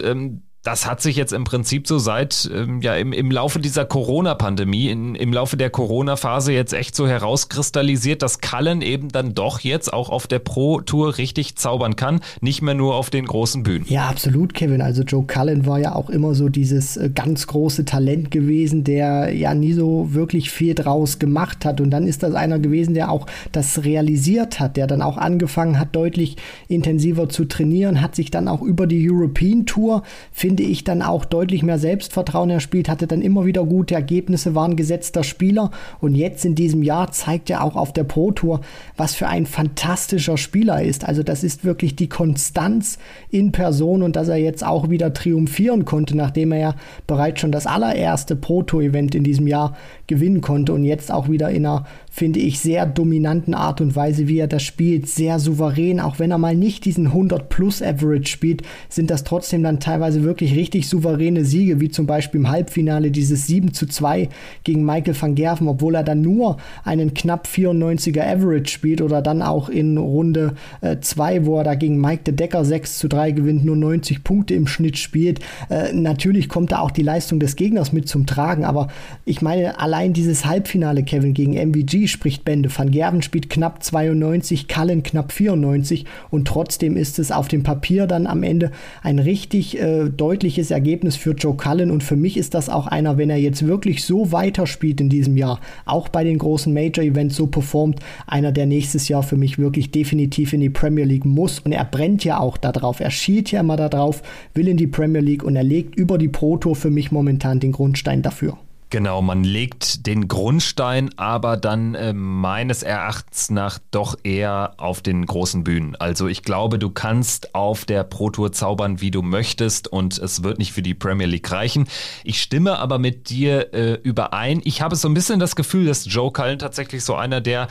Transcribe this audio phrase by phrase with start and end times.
[0.62, 4.90] Das hat sich jetzt im Prinzip so seit ähm, ja im, im Laufe dieser Corona-Pandemie,
[4.90, 10.10] im Laufe der Corona-Phase jetzt echt so herauskristallisiert, dass Cullen eben dann doch jetzt auch
[10.10, 13.86] auf der Pro-Tour richtig zaubern kann, nicht mehr nur auf den großen Bühnen.
[13.88, 14.82] Ja, absolut, Kevin.
[14.82, 19.34] Also Joe Cullen war ja auch immer so dieses äh, ganz große Talent gewesen, der
[19.34, 21.80] ja nie so wirklich viel draus gemacht hat.
[21.80, 25.78] Und dann ist das einer gewesen, der auch das realisiert hat, der dann auch angefangen
[25.78, 26.36] hat, deutlich
[26.68, 31.24] intensiver zu trainieren, hat sich dann auch über die European Tour, finde ich, dann auch
[31.24, 35.70] deutlich mehr Selbstvertrauen erspielt, hatte dann immer wieder gute Ergebnisse, war ein gesetzter Spieler
[36.00, 38.62] und jetzt in diesem Jahr zeigt er auch auf der Pro Tour,
[38.96, 41.06] was für ein fantastischer Spieler ist.
[41.06, 42.98] Also das ist wirklich die Konstanz
[43.30, 46.74] in Person und dass er jetzt auch wieder triumphieren konnte, nachdem er ja
[47.06, 49.76] bereits schon das allererste Pro Tour Event in diesem Jahr
[50.10, 54.26] gewinnen konnte und jetzt auch wieder in einer finde ich, sehr dominanten Art und Weise,
[54.26, 56.00] wie er das spielt, sehr souverän.
[56.00, 60.24] Auch wenn er mal nicht diesen 100 plus Average spielt, sind das trotzdem dann teilweise
[60.24, 64.28] wirklich richtig souveräne Siege, wie zum Beispiel im Halbfinale dieses 7 zu 2
[64.64, 69.40] gegen Michael van Gerven, obwohl er dann nur einen knapp 94er Average spielt oder dann
[69.40, 70.54] auch in Runde
[71.00, 74.24] 2, äh, wo er da gegen Mike de Decker 6 zu 3 gewinnt, nur 90
[74.24, 75.38] Punkte im Schnitt spielt.
[75.70, 78.88] Äh, natürlich kommt da auch die Leistung des Gegners mit zum Tragen, aber
[79.24, 82.70] ich meine, allein dieses Halbfinale, Kevin, gegen MVG spricht Bände.
[82.74, 88.06] Van Gerven spielt knapp 92, Cullen knapp 94 und trotzdem ist es auf dem Papier
[88.06, 88.70] dann am Ende
[89.02, 93.18] ein richtig äh, deutliches Ergebnis für Joe Cullen und für mich ist das auch einer,
[93.18, 97.46] wenn er jetzt wirklich so weiterspielt in diesem Jahr, auch bei den großen Major-Events so
[97.46, 101.72] performt, einer, der nächstes Jahr für mich wirklich definitiv in die Premier League muss und
[101.72, 104.22] er brennt ja auch darauf, er schielt ja immer darauf,
[104.54, 107.60] will in die Premier League und er legt über die Pro Tour für mich momentan
[107.60, 108.56] den Grundstein dafür.
[108.90, 115.24] Genau, man legt den Grundstein, aber dann äh, meines Erachtens nach doch eher auf den
[115.24, 115.94] großen Bühnen.
[115.94, 120.42] Also ich glaube, du kannst auf der Pro Tour zaubern, wie du möchtest und es
[120.42, 121.86] wird nicht für die Premier League reichen.
[122.24, 124.60] Ich stimme aber mit dir äh, überein.
[124.64, 127.68] Ich habe so ein bisschen das Gefühl, dass Joe Cullen tatsächlich so einer der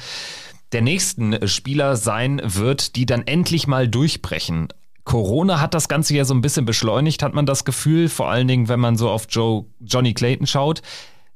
[0.72, 4.68] der nächsten Spieler sein wird, die dann endlich mal durchbrechen.
[5.10, 8.48] Corona hat das Ganze ja so ein bisschen beschleunigt, hat man das Gefühl, vor allen
[8.48, 10.84] Dingen, wenn man so auf Joe, Johnny Clayton schaut.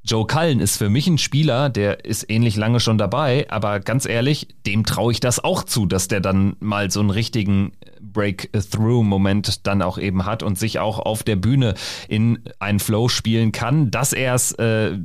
[0.04, 4.06] Joe Cullen ist für mich ein Spieler, der ist ähnlich lange schon dabei, aber ganz
[4.06, 9.66] ehrlich, dem traue ich das auch zu, dass der dann mal so einen richtigen Breakthrough-Moment
[9.66, 11.74] dann auch eben hat und sich auch auf der Bühne
[12.08, 13.90] in einen Flow spielen kann.
[13.90, 15.00] Dass er es äh,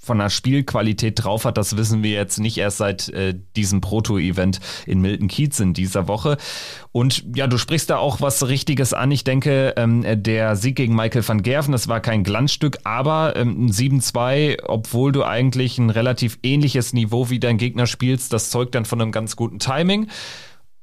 [0.00, 4.60] von der Spielqualität drauf hat, das wissen wir jetzt nicht erst seit äh, diesem Proto-Event
[4.86, 6.36] in Milton Keats in dieser Woche.
[6.92, 9.10] Und ja, du sprichst da auch was Richtiges an.
[9.10, 13.68] Ich denke, ähm, der Sieg gegen Michael van Gerven, das war kein Glanzstück, aber ähm,
[13.68, 18.84] 7-2, obwohl du eigentlich ein relativ ähnliches Niveau wie dein Gegner spielst, das zeugt dann
[18.84, 20.08] von einem ganz guten Timing.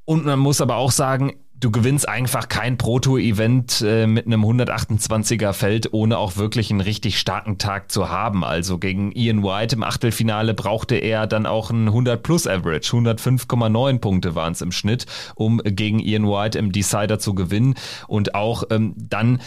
[0.06, 5.54] Und man muss aber auch sagen, du gewinnst einfach kein Proto-Event äh, mit einem 128er
[5.54, 8.44] Feld, ohne auch wirklich einen richtig starken Tag zu haben.
[8.44, 12.96] Also gegen Ian White im Achtelfinale brauchte er dann auch ein 100-Plus-Average.
[12.96, 15.06] 105,9 Punkte waren es im Schnitt,
[15.36, 17.76] um gegen Ian White im Decider zu gewinnen.
[18.08, 19.40] Und auch ähm, dann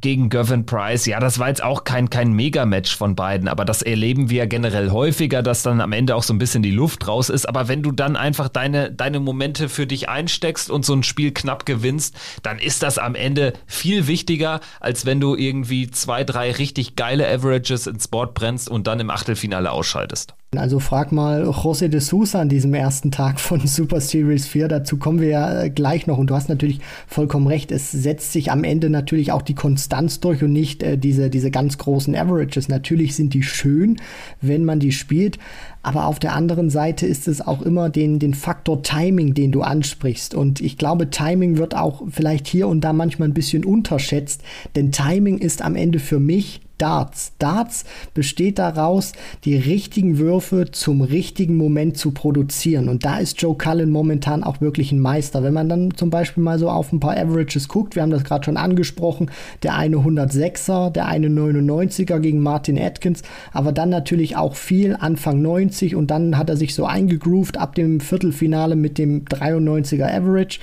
[0.00, 3.82] gegen Gervin Price, ja, das war jetzt auch kein, kein Mega-Match von beiden, aber das
[3.82, 7.28] erleben wir generell häufiger, dass dann am Ende auch so ein bisschen die Luft raus
[7.28, 7.48] ist.
[7.48, 11.32] Aber wenn du dann einfach deine, deine Momente für dich einsteckst und so ein Spiel
[11.32, 16.50] knapp gewinnst, dann ist das am Ende viel wichtiger, als wenn du irgendwie zwei, drei
[16.50, 20.34] richtig geile Averages ins Board brennst und dann im Achtelfinale ausschaltest.
[20.58, 24.68] Also frag mal José de Sousa an diesem ersten Tag von Super Series 4.
[24.68, 26.18] Dazu kommen wir ja äh, gleich noch.
[26.18, 27.72] Und du hast natürlich vollkommen recht.
[27.72, 31.50] Es setzt sich am Ende natürlich auch die Konstanz durch und nicht äh, diese, diese
[31.50, 32.68] ganz großen Averages.
[32.68, 33.96] Natürlich sind die schön,
[34.40, 35.38] wenn man die spielt.
[35.82, 39.60] Aber auf der anderen Seite ist es auch immer den, den Faktor Timing, den du
[39.60, 40.34] ansprichst.
[40.34, 44.42] Und ich glaube, Timing wird auch vielleicht hier und da manchmal ein bisschen unterschätzt.
[44.76, 47.32] Denn Timing ist am Ende für mich Darts.
[47.38, 47.84] Darts
[48.14, 49.12] besteht daraus,
[49.44, 52.88] die richtigen Würfe zum richtigen Moment zu produzieren.
[52.88, 55.42] Und da ist Joe Cullen momentan auch wirklich ein Meister.
[55.42, 58.24] Wenn man dann zum Beispiel mal so auf ein paar Averages guckt, wir haben das
[58.24, 59.30] gerade schon angesprochen,
[59.62, 63.22] der eine 106er, der eine 99er gegen Martin Atkins,
[63.52, 67.74] aber dann natürlich auch viel Anfang 90 und dann hat er sich so eingegroovt ab
[67.74, 70.58] dem Viertelfinale mit dem 93er Average.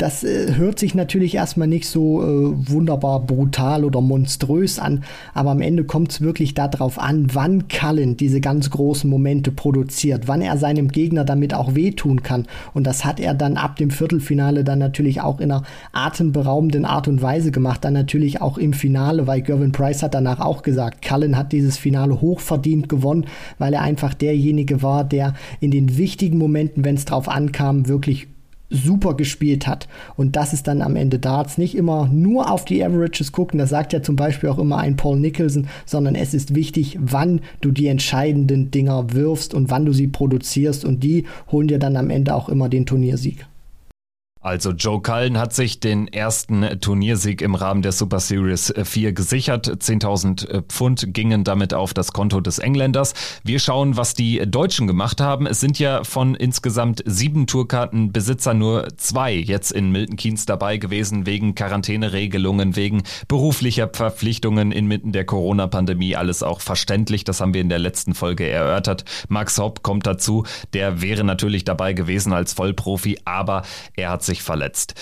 [0.00, 5.04] Das äh, hört sich natürlich erstmal nicht so äh, wunderbar brutal oder monströs an,
[5.34, 10.26] aber am Ende kommt es wirklich darauf an, wann Cullen diese ganz großen Momente produziert,
[10.26, 12.46] wann er seinem Gegner damit auch wehtun kann.
[12.72, 17.06] Und das hat er dann ab dem Viertelfinale dann natürlich auch in einer atemberaubenden Art
[17.06, 17.84] und Weise gemacht.
[17.84, 21.76] Dann natürlich auch im Finale, weil Gervin Price hat danach auch gesagt, Cullen hat dieses
[21.76, 23.26] Finale hochverdient gewonnen,
[23.58, 28.28] weil er einfach derjenige war, der in den wichtigen Momenten, wenn es drauf ankam, wirklich
[28.70, 29.88] super gespielt hat.
[30.16, 31.58] Und das ist dann am Ende Darts.
[31.58, 34.96] Nicht immer nur auf die Averages gucken, das sagt ja zum Beispiel auch immer ein
[34.96, 39.92] Paul Nicholson, sondern es ist wichtig, wann du die entscheidenden Dinger wirfst und wann du
[39.92, 43.46] sie produzierst und die holen dir dann am Ende auch immer den Turniersieg.
[44.42, 49.68] Also Joe Cullen hat sich den ersten Turniersieg im Rahmen der Super Series 4 gesichert.
[49.68, 53.12] 10.000 äh, Pfund gingen damit auf das Konto des Engländers.
[53.44, 55.46] Wir schauen, was die Deutschen gemacht haben.
[55.46, 61.26] Es sind ja von insgesamt sieben Tourkartenbesitzer nur zwei jetzt in Milton Keynes dabei gewesen,
[61.26, 66.16] wegen Quarantäneregelungen, wegen beruflicher Verpflichtungen inmitten der Corona-Pandemie.
[66.16, 67.24] Alles auch verständlich.
[67.24, 69.04] Das haben wir in der letzten Folge erörtert.
[69.28, 70.44] Max Hopp kommt dazu.
[70.72, 73.64] Der wäre natürlich dabei gewesen als Vollprofi, aber
[73.96, 74.94] er hat sich verletzt.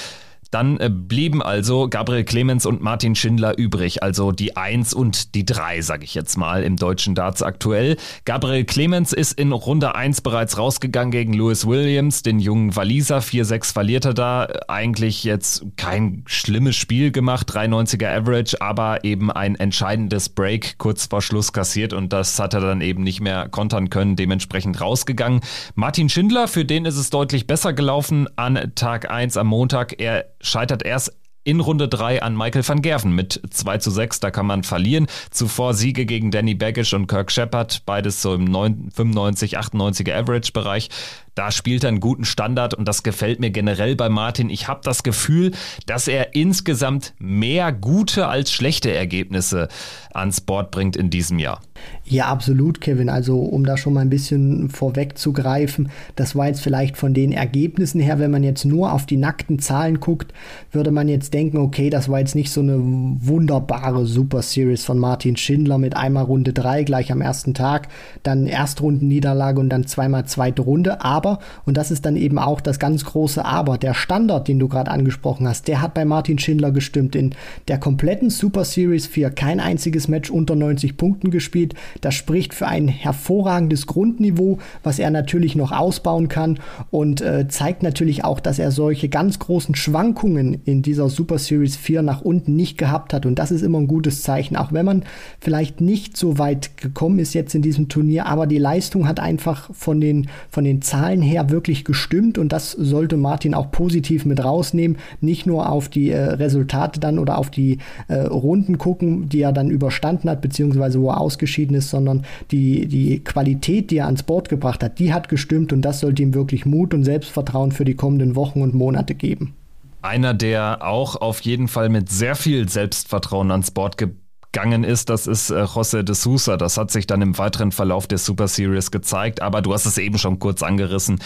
[0.51, 5.45] Dann äh, blieben also Gabriel Clemens und Martin Schindler übrig, also die Eins und die
[5.45, 7.97] Drei, sage ich jetzt mal, im deutschen Darts aktuell.
[8.25, 13.19] Gabriel Clemens ist in Runde eins bereits rausgegangen gegen Lewis Williams, den jungen Waliser.
[13.19, 14.49] 4-6 verliert er da.
[14.69, 21.23] Eigentlich jetzt kein schlimmes Spiel gemacht, 3,90er Average, aber eben ein entscheidendes Break kurz vor
[21.23, 25.41] Schluss kassiert und das hat er dann eben nicht mehr kontern können, dementsprechend rausgegangen.
[25.75, 30.01] Martin Schindler, für den ist es deutlich besser gelaufen an Tag 1 am Montag.
[30.01, 31.13] Er scheitert erst
[31.45, 35.07] in Runde 3 an Michael van Gerven mit 2 zu 6, da kann man verlieren.
[35.31, 40.91] Zuvor Siege gegen Danny Baggish und Kirk Shepard, beides so im 95, 98er Average-Bereich.
[41.39, 44.51] Da spielt er einen guten Standard und das gefällt mir generell bei Martin.
[44.51, 45.53] Ich habe das Gefühl,
[45.87, 49.69] dass er insgesamt mehr gute als schlechte Ergebnisse
[50.13, 51.61] ans Board bringt in diesem Jahr.
[52.05, 53.09] Ja, absolut, Kevin.
[53.09, 58.01] Also, um da schon mal ein bisschen vorwegzugreifen, das war jetzt vielleicht von den Ergebnissen
[58.01, 60.33] her, wenn man jetzt nur auf die nackten Zahlen guckt,
[60.73, 64.99] würde man jetzt denken, okay, das war jetzt nicht so eine wunderbare Super Series von
[64.99, 67.89] Martin Schindler mit einmal Runde 3 gleich am ersten Tag,
[68.25, 71.03] dann Erstrundenniederlage und dann zweimal zweite Runde.
[71.03, 74.59] Aber aber, und das ist dann eben auch das ganz große Aber, der Standard, den
[74.59, 77.15] du gerade angesprochen hast, der hat bei Martin Schindler gestimmt.
[77.15, 77.35] In
[77.69, 81.75] der kompletten Super Series 4 kein einziges Match unter 90 Punkten gespielt.
[82.01, 86.59] Das spricht für ein hervorragendes Grundniveau, was er natürlich noch ausbauen kann
[86.91, 91.77] und äh, zeigt natürlich auch, dass er solche ganz großen Schwankungen in dieser Super Series
[91.77, 93.27] 4 nach unten nicht gehabt hat.
[93.27, 95.05] Und das ist immer ein gutes Zeichen, auch wenn man
[95.41, 99.71] vielleicht nicht so weit gekommen ist jetzt in diesem Turnier, aber die Leistung hat einfach
[99.75, 104.25] von den, von den Zahlen Zahlen her wirklich gestimmt und das sollte Martin auch positiv
[104.25, 104.99] mit rausnehmen.
[105.21, 107.79] Nicht nur auf die äh, Resultate dann oder auf die
[108.09, 112.87] äh, Runden gucken, die er dann überstanden hat, beziehungsweise wo er ausgeschieden ist, sondern die,
[112.87, 116.35] die Qualität, die er ans Board gebracht hat, die hat gestimmt und das sollte ihm
[116.35, 119.55] wirklich Mut und Selbstvertrauen für die kommenden Wochen und Monate geben.
[120.01, 125.11] Einer, der auch auf jeden Fall mit sehr viel Selbstvertrauen ans Board gebracht gegangen ist,
[125.11, 126.57] das ist äh, José de Sousa.
[126.57, 129.99] Das hat sich dann im weiteren Verlauf der Super Series gezeigt, aber du hast es
[129.99, 131.21] eben schon kurz angerissen.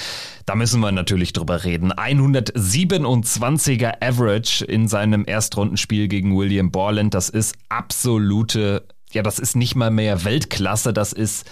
[0.47, 1.93] Da müssen wir natürlich drüber reden.
[1.93, 9.77] 127er Average in seinem Erstrundenspiel gegen William Borland, das ist absolute, ja, das ist nicht
[9.77, 11.49] mal mehr Weltklasse, das ist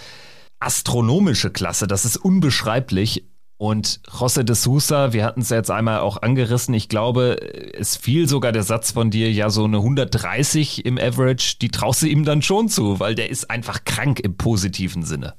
[0.59, 3.25] astronomische Klasse, das ist unbeschreiblich.
[3.61, 7.37] Und José de Sousa, wir hatten es jetzt einmal auch angerissen, ich glaube,
[7.75, 12.01] es fiel sogar der Satz von dir, ja, so eine 130 im Average, die traust
[12.01, 15.35] du ihm dann schon zu, weil der ist einfach krank im positiven Sinne.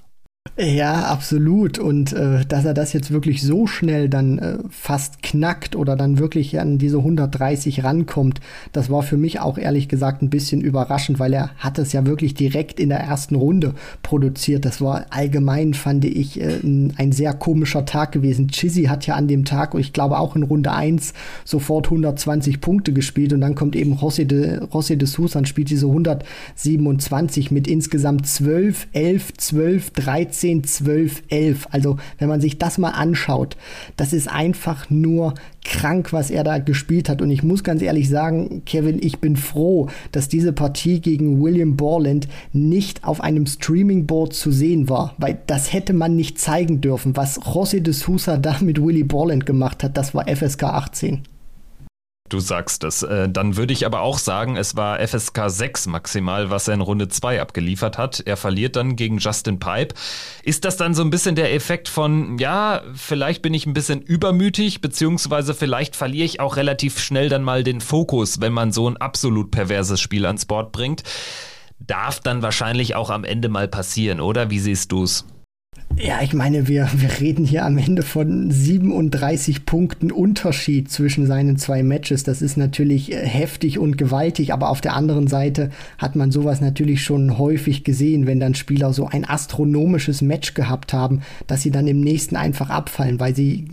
[0.57, 1.79] Ja, absolut.
[1.79, 6.17] Und äh, dass er das jetzt wirklich so schnell dann äh, fast knackt oder dann
[6.17, 8.41] wirklich an diese 130 rankommt,
[8.73, 12.05] das war für mich auch ehrlich gesagt ein bisschen überraschend, weil er hat es ja
[12.05, 14.65] wirklich direkt in der ersten Runde produziert.
[14.65, 18.49] Das war allgemein, fand ich, äh, ein sehr komischer Tag gewesen.
[18.49, 21.13] Chizzy hat ja an dem Tag, ich glaube auch in Runde 1,
[21.45, 25.69] sofort 120 Punkte gespielt und dann kommt eben José de, José de Sousa und spielt
[25.69, 31.67] diese 127 mit insgesamt 12, 11, 12, 13 13, 12, 11.
[31.71, 33.57] Also wenn man sich das mal anschaut,
[33.97, 35.33] das ist einfach nur
[35.63, 37.21] krank, was er da gespielt hat.
[37.21, 41.75] Und ich muss ganz ehrlich sagen, Kevin, ich bin froh, dass diese Partie gegen William
[41.75, 47.15] Borland nicht auf einem Streaming-Board zu sehen war, weil das hätte man nicht zeigen dürfen.
[47.15, 51.21] Was José de Sousa da mit Willy Borland gemacht hat, das war FSK 18.
[52.31, 53.03] Du sagst es.
[53.03, 56.81] Äh, dann würde ich aber auch sagen, es war FSK 6 maximal, was er in
[56.81, 58.23] Runde 2 abgeliefert hat.
[58.25, 59.93] Er verliert dann gegen Justin Pipe.
[60.41, 64.01] Ist das dann so ein bisschen der Effekt von, ja, vielleicht bin ich ein bisschen
[64.01, 68.89] übermütig, beziehungsweise vielleicht verliere ich auch relativ schnell dann mal den Fokus, wenn man so
[68.89, 71.03] ein absolut perverses Spiel ans Board bringt?
[71.79, 74.49] Darf dann wahrscheinlich auch am Ende mal passieren, oder?
[74.49, 75.25] Wie siehst du es?
[75.97, 81.57] Ja, ich meine, wir, wir reden hier am Ende von 37 Punkten Unterschied zwischen seinen
[81.57, 82.23] zwei Matches.
[82.23, 86.61] Das ist natürlich äh, heftig und gewaltig, aber auf der anderen Seite hat man sowas
[86.61, 91.71] natürlich schon häufig gesehen, wenn dann Spieler so ein astronomisches Match gehabt haben, dass sie
[91.71, 93.67] dann im nächsten einfach abfallen, weil sie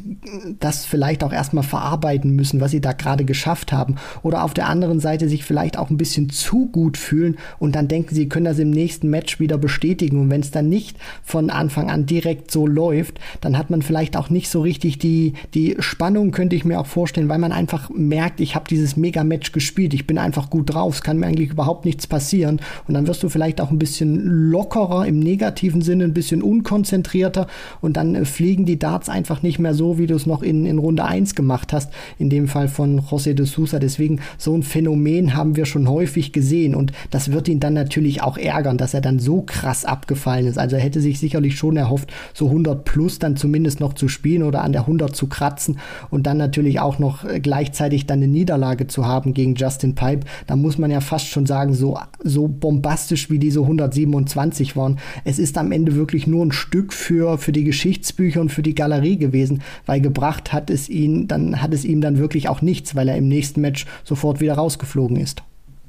[0.59, 3.95] das vielleicht auch erstmal verarbeiten müssen, was sie da gerade geschafft haben.
[4.23, 7.89] Oder auf der anderen Seite sich vielleicht auch ein bisschen zu gut fühlen und dann
[7.89, 10.19] denken, sie können das im nächsten Match wieder bestätigen.
[10.19, 14.17] Und wenn es dann nicht von Anfang an direkt so läuft, dann hat man vielleicht
[14.17, 17.91] auch nicht so richtig die, die Spannung, könnte ich mir auch vorstellen, weil man einfach
[17.91, 21.51] merkt, ich habe dieses Mega-Match gespielt, ich bin einfach gut drauf, es kann mir eigentlich
[21.51, 22.61] überhaupt nichts passieren.
[22.87, 27.47] Und dann wirst du vielleicht auch ein bisschen lockerer im negativen Sinne, ein bisschen unkonzentrierter
[27.81, 30.67] und dann äh, fliegen die Darts einfach nicht mehr so, wie du es noch in,
[30.67, 33.79] in Runde 1 gemacht hast, in dem Fall von José de Sousa.
[33.79, 38.23] Deswegen so ein Phänomen haben wir schon häufig gesehen und das wird ihn dann natürlich
[38.23, 40.59] auch ärgern, dass er dann so krass abgefallen ist.
[40.59, 44.09] Also er hätte sich sicherlich schon erhofft, erhofft, so 100 plus dann zumindest noch zu
[44.09, 45.79] spielen oder an der 100 zu kratzen
[46.11, 50.27] und dann natürlich auch noch äh, gleichzeitig dann eine Niederlage zu haben gegen Justin Pipe.
[50.47, 54.99] Da muss man ja fast schon sagen, so, so bombastisch wie diese 127 waren.
[55.25, 58.75] Es ist am Ende wirklich nur ein Stück für, für die Geschichtsbücher und für die
[58.75, 62.95] Galerie gewesen, weil gebracht hat es ihn, dann hat es ihm dann wirklich auch nichts,
[62.95, 65.43] weil er im nächsten Match sofort wieder rausgeflogen ist.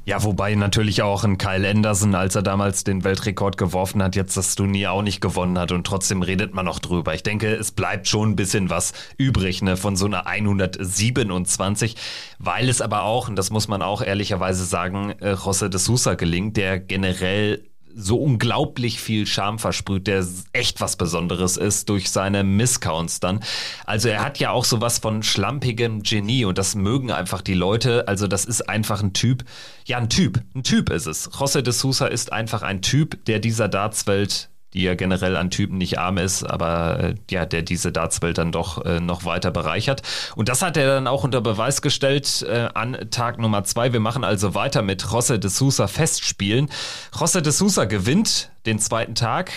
[0.10, 4.36] Ja, wobei natürlich auch ein Kyle Anderson, als er damals den Weltrekord geworfen hat, jetzt
[4.36, 7.14] das Turnier auch nicht gewonnen hat und trotzdem redet man noch drüber.
[7.14, 11.96] Ich denke, es bleibt schon ein bisschen was übrig ne, von so einer 127,
[12.40, 16.16] weil es aber auch, und das muss man auch ehrlicherweise sagen, äh, José de Sousa
[16.16, 22.44] gelingt, der generell so unglaublich viel Charme versprüht, der echt was Besonderes ist durch seine
[22.44, 23.42] Misscounts dann.
[23.86, 28.08] Also er hat ja auch sowas von schlampigem Genie und das mögen einfach die Leute.
[28.08, 29.44] Also das ist einfach ein Typ.
[29.86, 30.42] Ja, ein Typ.
[30.56, 31.30] Ein Typ ist es.
[31.32, 35.78] José de Sousa ist einfach ein Typ, der dieser Dartswelt die ja generell an Typen
[35.78, 40.02] nicht arm ist, aber äh, ja, der diese Dartswelt dann doch äh, noch weiter bereichert.
[40.36, 43.94] Und das hat er dann auch unter Beweis gestellt äh, an Tag Nummer zwei.
[43.94, 46.70] Wir machen also weiter mit José de Sousa Festspielen.
[47.14, 49.52] José de Sousa gewinnt den zweiten Tag.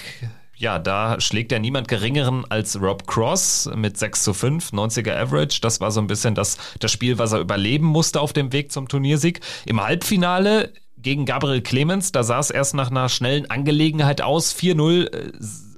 [0.57, 5.59] Ja, da schlägt er niemand geringeren als Rob Cross mit 6 zu 5, 90er Average.
[5.61, 8.71] Das war so ein bisschen das, das Spiel, was er überleben musste auf dem Weg
[8.71, 9.41] zum Turniersieg.
[9.67, 12.13] Im Halbfinale gegen Gabriel Clemens.
[12.13, 14.55] Da sah es erst nach einer schnellen Angelegenheit aus.
[14.55, 15.33] 4-0 äh,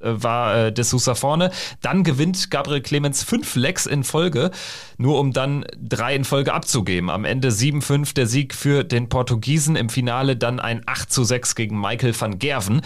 [0.05, 1.51] war äh, De vorne.
[1.81, 4.51] Dann gewinnt Gabriel Clemens fünf Lecks in Folge,
[4.99, 7.11] nur um dann drei in Folge abzugeben.
[7.11, 9.77] Am Ende 7-5 der Sieg für den Portugiesen.
[9.77, 12.83] Im Finale dann ein 8-6 gegen Michael van Gerven.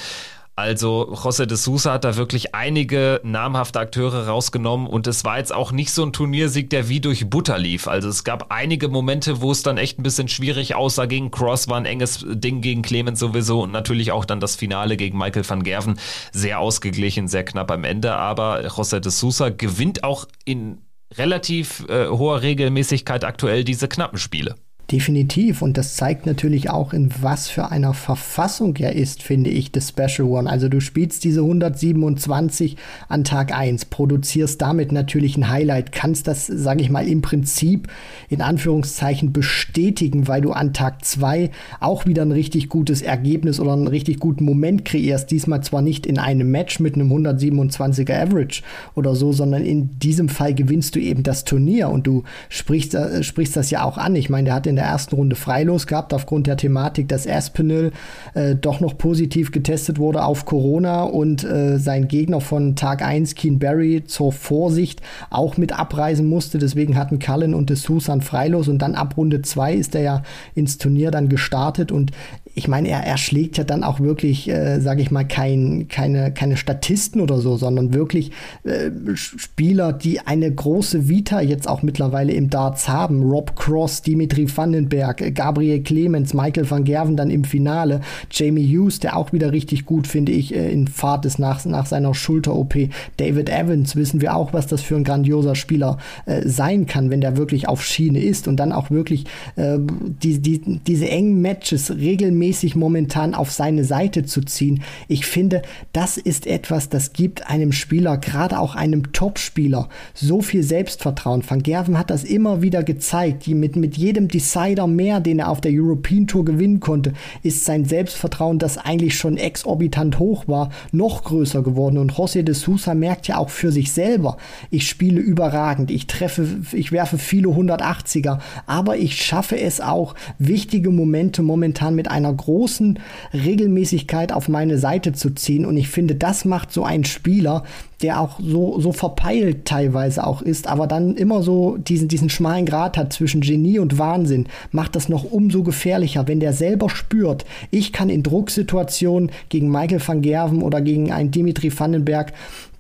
[0.59, 5.55] Also José de Sousa hat da wirklich einige namhafte Akteure rausgenommen und es war jetzt
[5.55, 7.87] auch nicht so ein Turniersieg, der wie durch Butter lief.
[7.87, 11.07] Also es gab einige Momente, wo es dann echt ein bisschen schwierig aussah.
[11.07, 14.97] Gegen Cross war ein enges Ding gegen Clemens sowieso und natürlich auch dann das Finale
[14.97, 16.01] gegen Michael van Gerven.
[16.33, 20.79] Sehr ausgeglichen, sehr knapp am Ende, aber José de Sousa gewinnt auch in
[21.17, 24.57] relativ äh, hoher Regelmäßigkeit aktuell diese knappen Spiele.
[24.91, 25.61] Definitiv.
[25.61, 29.91] Und das zeigt natürlich auch, in was für einer Verfassung er ist, finde ich, das
[29.91, 30.49] Special One.
[30.49, 36.47] Also du spielst diese 127 an Tag 1, produzierst damit natürlich ein Highlight, kannst das,
[36.47, 37.89] sage ich mal, im Prinzip
[38.31, 43.75] in Anführungszeichen bestätigen, weil du an Tag 2 auch wieder ein richtig gutes Ergebnis oder
[43.75, 45.31] einen richtig guten Moment kreierst.
[45.31, 48.63] Diesmal zwar nicht in einem Match mit einem 127er Average
[48.95, 53.23] oder so, sondern in diesem Fall gewinnst du eben das Turnier und du sprichst, äh,
[53.23, 54.17] sprichst das ja auch an.
[54.17, 57.91] Ich meine, der hat in der ersten Runde freilos gehabt, aufgrund der Thematik, dass Aspinall
[58.35, 63.35] äh, doch noch positiv getestet wurde auf Corona und äh, sein Gegner von Tag 1,
[63.35, 66.59] Keen Barry, zur Vorsicht auch mit abreisen musste.
[66.59, 70.23] Deswegen hatten Cullen und De Susan freilos und dann ab Runde 2 ist er ja
[70.55, 72.13] ins Turnier dann gestartet und
[72.59, 76.33] ich meine, er, er schlägt ja dann auch wirklich, äh, sage ich mal, kein, keine,
[76.33, 78.33] keine Statisten oder so, sondern wirklich
[78.65, 83.23] äh, Spieler, die eine große Vita jetzt auch mittlerweile im Darts haben.
[83.23, 89.17] Rob Cross, Dimitri Vandenberg, Gabriel Clemens, Michael van Gerven dann im Finale, Jamie Hughes, der
[89.17, 92.75] auch wieder richtig gut, finde ich, äh, in Fahrt ist nach, nach seiner Schulter-OP.
[93.19, 97.21] David Evans, wissen wir auch, was das für ein grandioser Spieler äh, sein kann, wenn
[97.21, 101.93] der wirklich auf Schiene ist und dann auch wirklich äh, die, die, diese engen Matches
[101.93, 104.83] regelmäßig momentan auf seine Seite zu ziehen.
[105.07, 105.63] Ich finde,
[105.93, 111.43] das ist etwas, das gibt einem Spieler, gerade auch einem Top-Spieler, so viel Selbstvertrauen.
[111.47, 113.47] Van Gerven hat das immer wieder gezeigt.
[113.49, 117.13] Mit, mit jedem Decider mehr, den er auf der European Tour gewinnen konnte,
[117.43, 121.99] ist sein Selbstvertrauen, das eigentlich schon exorbitant hoch war, noch größer geworden.
[121.99, 124.37] Und José de Sousa merkt ja auch für sich selber,
[124.71, 130.91] ich spiele überragend, ich treffe, ich werfe viele 180er, aber ich schaffe es auch, wichtige
[130.91, 132.99] Momente momentan mit einer großen
[133.35, 135.67] Regelmäßigkeit auf meine Seite zu ziehen.
[135.67, 137.65] Und ich finde, das macht so ein Spieler,
[138.01, 142.65] der auch so, so verpeilt teilweise auch ist, aber dann immer so diesen, diesen schmalen
[142.65, 147.45] Grat hat zwischen Genie und Wahnsinn, macht das noch umso gefährlicher, wenn der selber spürt,
[147.71, 152.33] ich kann in Drucksituationen gegen Michael van Gerven oder gegen einen Dimitri Vandenberg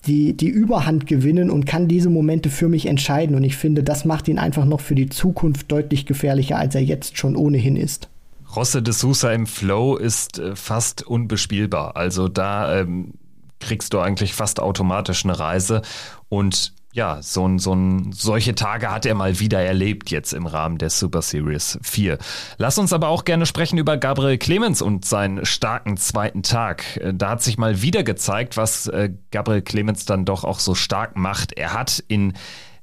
[0.06, 3.36] die, die Überhand gewinnen und kann diese Momente für mich entscheiden.
[3.36, 6.82] Und ich finde, das macht ihn einfach noch für die Zukunft deutlich gefährlicher, als er
[6.82, 8.08] jetzt schon ohnehin ist.
[8.54, 11.96] Rosse de Sousa im Flow ist äh, fast unbespielbar.
[11.96, 13.14] Also da ähm,
[13.60, 15.82] kriegst du eigentlich fast automatisch eine Reise.
[16.28, 17.76] Und ja, so so
[18.10, 22.18] solche Tage hat er mal wieder erlebt jetzt im Rahmen der Super Series 4.
[22.56, 26.96] Lass uns aber auch gerne sprechen über Gabriel Clemens und seinen starken zweiten Tag.
[26.96, 30.74] Äh, da hat sich mal wieder gezeigt, was äh, Gabriel Clemens dann doch auch so
[30.74, 31.52] stark macht.
[31.52, 32.32] Er hat in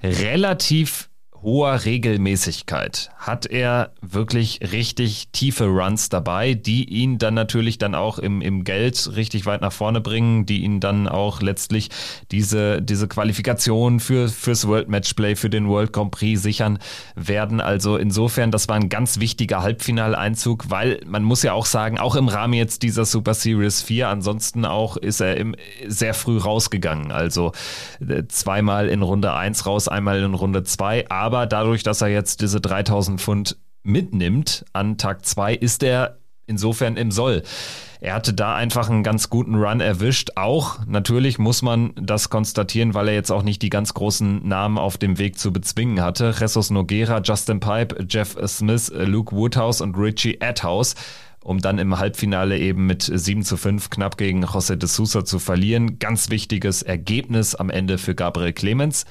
[0.03, 1.09] relativ
[1.45, 8.17] hoher Regelmäßigkeit hat er wirklich richtig tiefe Runs dabei, die ihn dann natürlich dann auch
[8.17, 11.89] im, im Geld richtig weit nach vorne bringen, die ihn dann auch letztlich
[12.31, 16.79] diese, diese Qualifikation für, fürs World Matchplay, für den World Grand Prix sichern
[17.15, 17.61] werden.
[17.61, 22.15] Also insofern, das war ein ganz wichtiger Halbfinaleinzug, weil man muss ja auch sagen, auch
[22.15, 27.11] im Rahmen jetzt dieser Super Series 4, ansonsten auch ist er im, sehr früh rausgegangen.
[27.11, 27.51] Also
[27.99, 32.07] äh, zweimal in Runde 1 raus, einmal in Runde 2, aber aber dadurch, dass er
[32.07, 37.43] jetzt diese 3000 Pfund mitnimmt an Tag 2, ist er insofern im Soll.
[37.99, 40.31] Er hatte da einfach einen ganz guten Run erwischt.
[40.35, 44.77] Auch natürlich muss man das konstatieren, weil er jetzt auch nicht die ganz großen Namen
[44.77, 46.33] auf dem Weg zu bezwingen hatte.
[46.39, 50.95] Jesus Noguera, Justin Pipe, Jeff Smith, Luke Woodhouse und Richie Adhouse
[51.43, 55.37] um dann im Halbfinale eben mit 7 zu 5 knapp gegen José de Sousa zu
[55.37, 55.99] verlieren.
[55.99, 59.05] Ganz wichtiges Ergebnis am Ende für Gabriel Clemens.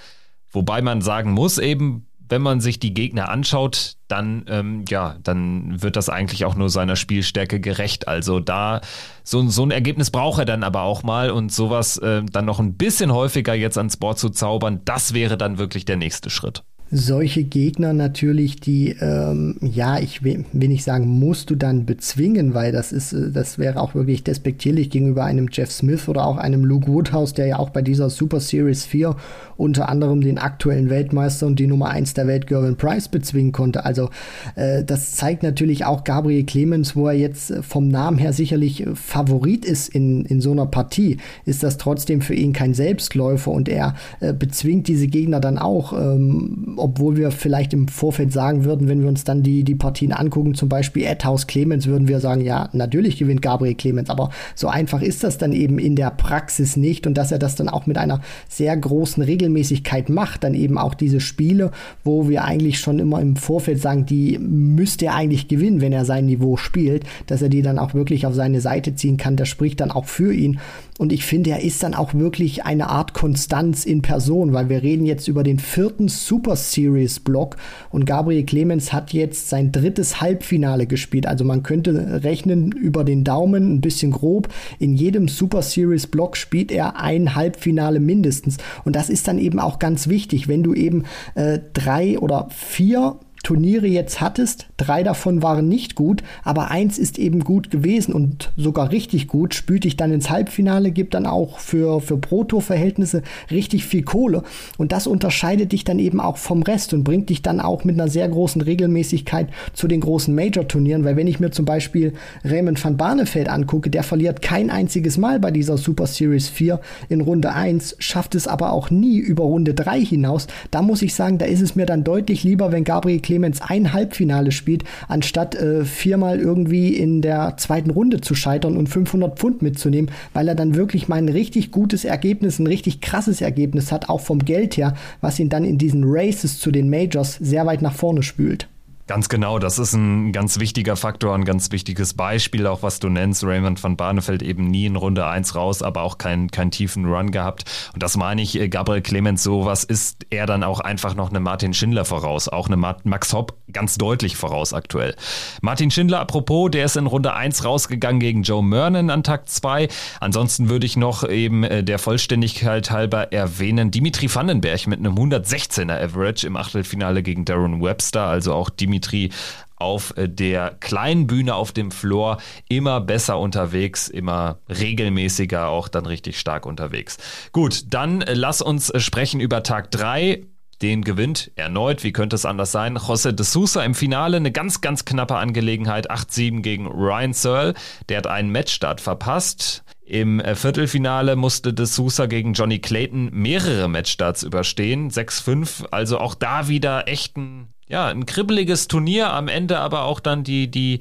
[0.55, 5.83] Wobei man sagen muss eben, wenn man sich die Gegner anschaut, dann ähm, ja, dann
[5.83, 8.09] wird das eigentlich auch nur seiner Spielstärke gerecht.
[8.09, 8.81] Also da
[9.23, 12.61] so, so ein Ergebnis braucht er dann aber auch mal und sowas äh, dann noch
[12.61, 16.65] ein bisschen häufiger jetzt ans Board zu zaubern, das wäre dann wirklich der nächste Schritt
[16.97, 22.71] solche Gegner natürlich, die, ähm, ja, ich will, nicht sagen, musst du dann bezwingen, weil
[22.71, 26.65] das ist, äh, das wäre auch wirklich despektierlich gegenüber einem Jeff Smith oder auch einem
[26.65, 29.17] Luke Woodhouse, der ja auch bei dieser Super Series 4
[29.57, 33.85] unter anderem den aktuellen Weltmeister und die Nummer 1 der Welt, Gervin Price, bezwingen konnte.
[33.85, 34.11] Also
[34.55, 39.65] äh, das zeigt natürlich auch Gabriel Clemens, wo er jetzt vom Namen her sicherlich Favorit
[39.65, 43.97] ist in, in so einer Partie, ist das trotzdem für ihn kein Selbstläufer und er
[44.21, 45.93] äh, bezwingt diese Gegner dann auch.
[45.93, 50.13] Ähm, obwohl wir vielleicht im Vorfeld sagen würden, wenn wir uns dann die, die Partien
[50.13, 54.69] angucken, zum Beispiel Edhaus Clemens, würden wir sagen, ja, natürlich gewinnt Gabriel Clemens, aber so
[54.69, 57.07] einfach ist das dann eben in der Praxis nicht.
[57.07, 58.21] Und dass er das dann auch mit einer
[58.51, 61.71] sehr großen Regelmäßigkeit macht, dann eben auch diese Spiele,
[62.05, 66.05] wo wir eigentlich schon immer im Vorfeld sagen, die müsste er eigentlich gewinnen, wenn er
[66.05, 69.49] sein Niveau spielt, dass er die dann auch wirklich auf seine Seite ziehen kann, das
[69.49, 70.61] spricht dann auch für ihn.
[70.99, 74.83] Und ich finde, er ist dann auch wirklich eine Art Konstanz in Person, weil wir
[74.83, 77.57] reden jetzt über den vierten Super Series Block
[77.91, 81.27] und Gabriel Clemens hat jetzt sein drittes Halbfinale gespielt.
[81.27, 84.49] Also man könnte rechnen über den Daumen ein bisschen grob.
[84.79, 88.57] In jedem Super Series Block spielt er ein Halbfinale mindestens.
[88.85, 93.17] Und das ist dann eben auch ganz wichtig, wenn du eben äh, drei oder vier
[93.45, 94.67] Turniere jetzt hattest.
[94.77, 99.55] Drei davon waren nicht gut, aber eins ist eben gut gewesen und sogar richtig gut,
[99.55, 104.43] spült dich dann ins Halbfinale, gibt dann auch für, für Proto-Verhältnisse richtig viel Kohle.
[104.79, 108.01] Und das unterscheidet dich dann eben auch vom Rest und bringt dich dann auch mit
[108.01, 112.83] einer sehr großen Regelmäßigkeit zu den großen Major-Turnieren, weil wenn ich mir zum Beispiel Raymond
[112.83, 116.81] van Barneveld angucke, der verliert kein einziges Mal bei dieser Super Series 4
[117.11, 120.47] in Runde 1, schafft es aber auch nie über Runde 3 hinaus.
[120.71, 123.61] Da muss ich sagen, da ist es mir dann deutlich lieber, wenn Gabriel Klee Clemens
[123.61, 129.37] ein Halbfinale spielt, anstatt äh, viermal irgendwie in der zweiten Runde zu scheitern und 500
[129.37, 133.91] Pfund mitzunehmen, weil er dann wirklich mal ein richtig gutes Ergebnis, ein richtig krasses Ergebnis
[133.91, 137.67] hat, auch vom Geld her, was ihn dann in diesen Races zu den Majors sehr
[137.67, 138.69] weit nach vorne spült.
[139.07, 143.11] Ganz genau, das ist ein ganz wichtiger Faktor, ein ganz wichtiges Beispiel, auch was du
[143.11, 143.45] nennst.
[143.45, 147.31] Raymond van Barneveld eben nie in Runde 1 raus, aber auch keinen kein tiefen Run
[147.31, 147.65] gehabt.
[147.93, 151.41] Und das meine ich, äh, Gabriel Clemens, sowas ist er dann auch einfach noch eine
[151.41, 155.15] Martin Schindler voraus, auch eine Max Hopp ganz deutlich voraus aktuell.
[155.61, 159.89] Martin Schindler, apropos, der ist in Runde 1 rausgegangen gegen Joe Mernon an Tag 2.
[160.21, 166.03] Ansonsten würde ich noch eben äh, der Vollständigkeit halber erwähnen, Dimitri Vandenberg mit einem 116er
[166.03, 169.31] Average im Achtelfinale gegen Darren Webster, also auch Dimitri Dimitri
[169.77, 176.07] auf äh, der kleinen Bühne auf dem Floor immer besser unterwegs, immer regelmäßiger auch dann
[176.07, 177.19] richtig stark unterwegs.
[177.53, 180.47] Gut, dann äh, lass uns äh, sprechen über Tag 3
[180.83, 184.81] den gewinnt erneut, wie könnte es anders sein, José de Sousa im Finale, eine ganz,
[184.81, 187.75] ganz knappe Angelegenheit, 8-7 gegen Ryan Searle,
[188.09, 189.85] der hat einen Matchstart verpasst.
[190.05, 196.67] Im Viertelfinale musste de Sousa gegen Johnny Clayton mehrere Matchstarts überstehen, 6-5, also auch da
[196.69, 201.01] wieder echt ein ja, ein kribbeliges Turnier, am Ende aber auch dann die, die,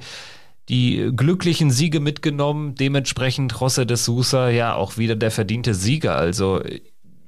[0.68, 2.74] die glücklichen Siege mitgenommen.
[2.74, 6.16] Dementsprechend José de Sousa ja auch wieder der verdiente Sieger.
[6.16, 6.60] Also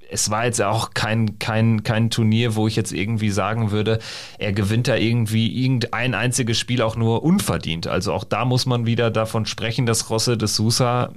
[0.08, 3.98] es war jetzt auch kein, kein, kein Turnier, wo ich jetzt irgendwie sagen würde,
[4.38, 7.86] er gewinnt da irgendwie irgendein einziges Spiel auch nur unverdient.
[7.86, 11.12] Also auch da muss man wieder davon sprechen, dass José de Sousa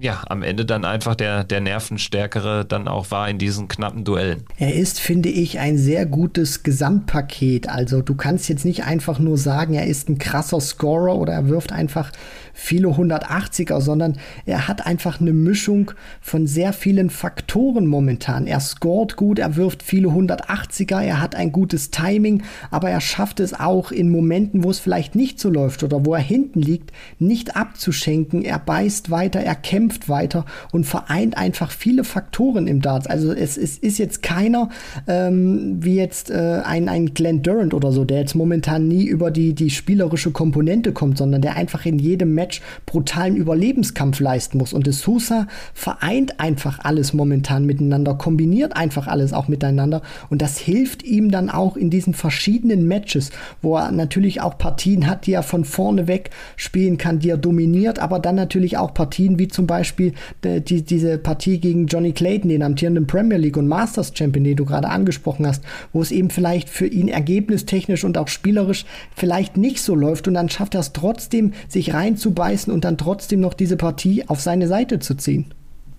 [0.00, 4.44] ja, am Ende dann einfach der, der Nervenstärkere dann auch war in diesen knappen Duellen.
[4.58, 7.68] Er ist, finde ich, ein sehr gutes Gesamtpaket.
[7.68, 11.48] Also du kannst jetzt nicht einfach nur sagen, er ist ein krasser Scorer oder er
[11.48, 12.12] wirft einfach
[12.58, 14.16] viele 180er, sondern
[14.46, 15.92] er hat einfach eine Mischung
[16.22, 18.46] von sehr vielen Faktoren momentan.
[18.46, 23.40] Er scoret gut, er wirft viele 180er, er hat ein gutes Timing, aber er schafft
[23.40, 26.92] es auch in Momenten, wo es vielleicht nicht so läuft oder wo er hinten liegt,
[27.18, 28.42] nicht abzuschenken.
[28.42, 33.06] Er beißt weiter, er kämpft weiter und vereint einfach viele Faktoren im Darts.
[33.06, 34.70] Also es, es ist jetzt keiner
[35.06, 39.30] ähm, wie jetzt äh, ein, ein Glenn Durant oder so, der jetzt momentan nie über
[39.30, 44.58] die, die spielerische Komponente kommt, sondern der einfach in jedem Match Match brutalen Überlebenskampf leisten
[44.58, 44.72] muss.
[44.72, 50.02] Und de Sousa vereint einfach alles momentan miteinander, kombiniert einfach alles auch miteinander.
[50.30, 53.30] Und das hilft ihm dann auch in diesen verschiedenen Matches,
[53.62, 57.36] wo er natürlich auch Partien hat, die er von vorne weg spielen kann, die er
[57.36, 60.12] dominiert, aber dann natürlich auch Partien wie zum Beispiel
[60.44, 64.56] die, die, diese Partie gegen Johnny Clayton, den amtierenden Premier League und Masters Champion, den
[64.56, 68.84] du gerade angesprochen hast, wo es eben vielleicht für ihn ergebnistechnisch und auch spielerisch
[69.16, 72.96] vielleicht nicht so läuft und dann schafft er es trotzdem, sich reinzubringen beißen und dann
[72.96, 75.52] trotzdem noch diese Partie auf seine Seite zu ziehen.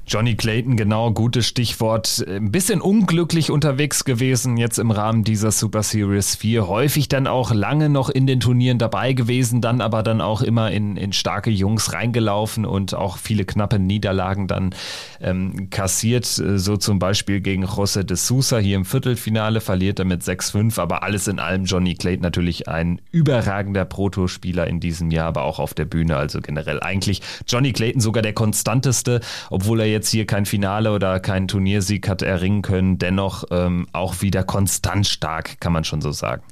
[0.10, 2.24] Johnny Clayton, genau, gutes Stichwort.
[2.26, 6.70] Ein bisschen unglücklich unterwegs gewesen jetzt im Rahmen dieser Super Series 4.
[6.70, 10.72] Häufig dann auch lange noch in den Turnieren dabei gewesen, dann aber dann auch immer
[10.72, 14.74] in, in starke Jungs reingelaufen und auch viele knappe Niederlagen dann
[15.20, 16.24] ähm, kassiert.
[16.24, 20.80] So zum Beispiel gegen José de Sousa hier im Viertelfinale verliert er mit 6-5.
[20.80, 25.60] Aber alles in allem Johnny Clayton natürlich ein überragender Protospieler in diesem Jahr, aber auch
[25.60, 26.16] auf der Bühne.
[26.16, 30.92] Also generell eigentlich Johnny Clayton sogar der konstanteste, obwohl er jetzt jetzt hier kein Finale
[30.92, 36.02] oder keinen Turniersieg hat erringen können, dennoch ähm, auch wieder konstant stark, kann man schon
[36.02, 36.44] so sagen.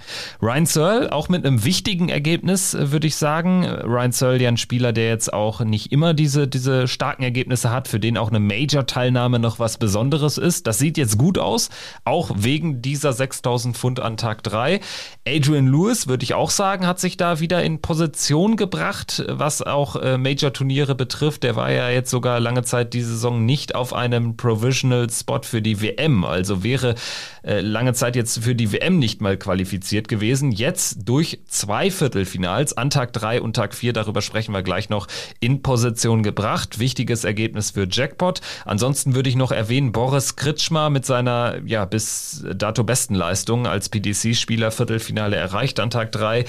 [0.41, 3.63] Ryan Searle auch mit einem wichtigen Ergebnis, äh, würde ich sagen.
[3.65, 7.87] Ryan Searle ja ein Spieler, der jetzt auch nicht immer diese, diese starken Ergebnisse hat,
[7.87, 10.65] für den auch eine Major-Teilnahme noch was Besonderes ist.
[10.65, 11.69] Das sieht jetzt gut aus,
[12.03, 14.79] auch wegen dieser 6000 Pfund an Tag 3.
[15.27, 19.95] Adrian Lewis, würde ich auch sagen, hat sich da wieder in Position gebracht, was auch
[19.97, 21.43] äh, Major-Turniere betrifft.
[21.43, 25.41] Der war ja jetzt sogar lange Zeit diese Saison Saison nicht auf einem Provisional Spot
[25.43, 26.23] für die WM.
[26.23, 26.95] Also wäre
[27.43, 30.51] äh, lange Zeit jetzt für die WM nicht mal qualifiziert gewesen.
[30.51, 35.07] Jetzt durch zwei Viertelfinals an Tag 3 und Tag 4, darüber sprechen wir gleich noch,
[35.39, 36.79] in Position gebracht.
[36.79, 38.41] Wichtiges Ergebnis für Jackpot.
[38.65, 43.89] Ansonsten würde ich noch erwähnen, Boris Kritschmer mit seiner ja bis dato besten Leistung als
[43.89, 46.45] PDC-Spieler Viertelfinale erreicht an Tag 3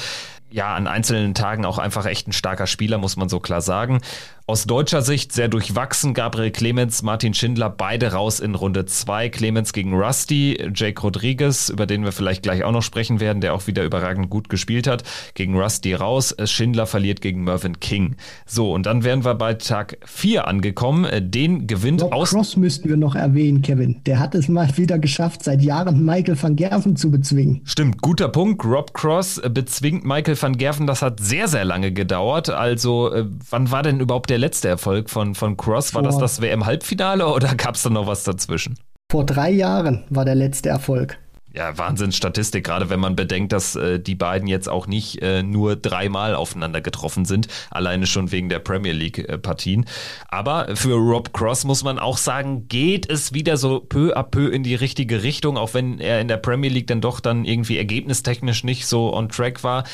[0.50, 4.00] ja, an einzelnen Tagen auch einfach echt ein starker Spieler, muss man so klar sagen.
[4.48, 6.14] Aus deutscher Sicht sehr durchwachsen.
[6.14, 9.28] Gabriel Clemens, Martin Schindler, beide raus in Runde 2.
[9.28, 13.54] Clemens gegen Rusty, Jake Rodriguez, über den wir vielleicht gleich auch noch sprechen werden, der
[13.54, 15.02] auch wieder überragend gut gespielt hat,
[15.34, 16.32] gegen Rusty raus.
[16.44, 18.14] Schindler verliert gegen Mervyn King.
[18.46, 21.08] So, und dann wären wir bei Tag 4 angekommen.
[21.28, 22.30] Den gewinnt Rob aus.
[22.30, 24.00] Cross müssten wir noch erwähnen, Kevin.
[24.06, 27.62] Der hat es mal wieder geschafft, seit Jahren Michael van Gerven zu bezwingen.
[27.64, 28.64] Stimmt, guter Punkt.
[28.64, 30.86] Rob Cross bezwingt Michael van Gerven.
[30.86, 32.48] Das hat sehr, sehr lange gedauert.
[32.48, 35.94] Also, äh, wann war denn überhaupt der der letzte Erfolg von, von Cross?
[35.94, 38.78] War das das WM-Halbfinale oder gab es da noch was dazwischen?
[39.10, 41.16] Vor drei Jahren war der letzte Erfolg.
[41.54, 45.74] Ja, Wahnsinnsstatistik, gerade wenn man bedenkt, dass äh, die beiden jetzt auch nicht äh, nur
[45.74, 49.84] dreimal aufeinander getroffen sind, alleine schon wegen der Premier League-Partien.
[49.84, 49.86] Äh,
[50.28, 54.48] Aber für Rob Cross muss man auch sagen, geht es wieder so peu à peu
[54.48, 57.78] in die richtige Richtung, auch wenn er in der Premier League dann doch dann irgendwie
[57.78, 59.84] ergebnistechnisch nicht so on track war.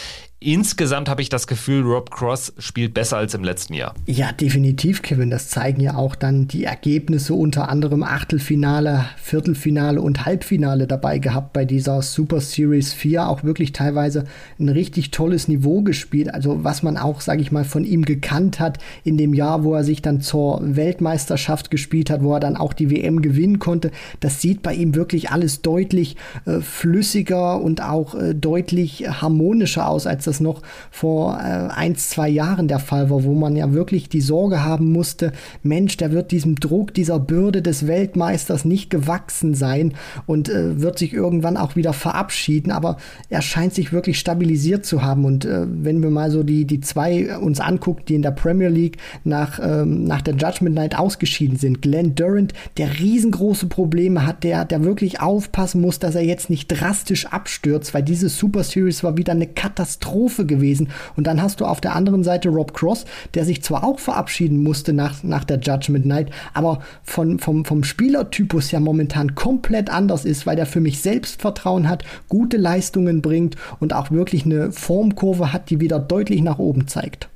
[0.44, 3.94] Insgesamt habe ich das Gefühl, Rob Cross spielt besser als im letzten Jahr.
[4.07, 5.31] Ja, definitiv, Kevin.
[5.31, 11.52] Das zeigen ja auch dann die Ergebnisse, unter anderem Achtelfinale, Viertelfinale und Halbfinale dabei gehabt
[11.52, 13.28] bei dieser Super Series 4.
[13.28, 14.24] Auch wirklich teilweise
[14.59, 16.35] ein richtig tolles Niveau gespielt.
[16.35, 19.74] Also was man auch, sage ich mal, von ihm gekannt hat in dem Jahr, wo
[19.74, 23.92] er sich dann zur Weltmeisterschaft gespielt hat, wo er dann auch die WM gewinnen konnte.
[24.18, 30.09] Das sieht bei ihm wirklich alles deutlich äh, flüssiger und auch äh, deutlich harmonischer aus,
[30.09, 33.72] als das das noch vor äh, ein, zwei Jahren der Fall war, wo man ja
[33.72, 38.88] wirklich die Sorge haben musste, Mensch, der wird diesem Druck, dieser Bürde des Weltmeisters nicht
[38.88, 39.92] gewachsen sein
[40.26, 42.72] und äh, wird sich irgendwann auch wieder verabschieden.
[42.72, 42.96] Aber
[43.28, 45.26] er scheint sich wirklich stabilisiert zu haben.
[45.26, 48.68] Und äh, wenn wir mal so die, die zwei uns angucken, die in der Premier
[48.68, 54.44] League nach, ähm, nach der Judgment Night ausgeschieden sind, Glenn Durant, der riesengroße Probleme hat,
[54.44, 59.04] der, der wirklich aufpassen muss, dass er jetzt nicht drastisch abstürzt, weil diese Super Series
[59.04, 60.88] war wieder eine Katastrophe Katastrophe gewesen.
[61.16, 63.04] Und dann hast du auf der anderen Seite Rob Cross,
[63.35, 67.85] der sich zwar auch verabschieden musste nach, nach der Judgment Night, aber von, vom, vom
[67.85, 73.56] Spielertypus ja momentan komplett anders ist, weil der für mich Selbstvertrauen hat, gute Leistungen bringt
[73.80, 77.31] und auch wirklich eine Formkurve hat, die wieder deutlich nach oben zeigt.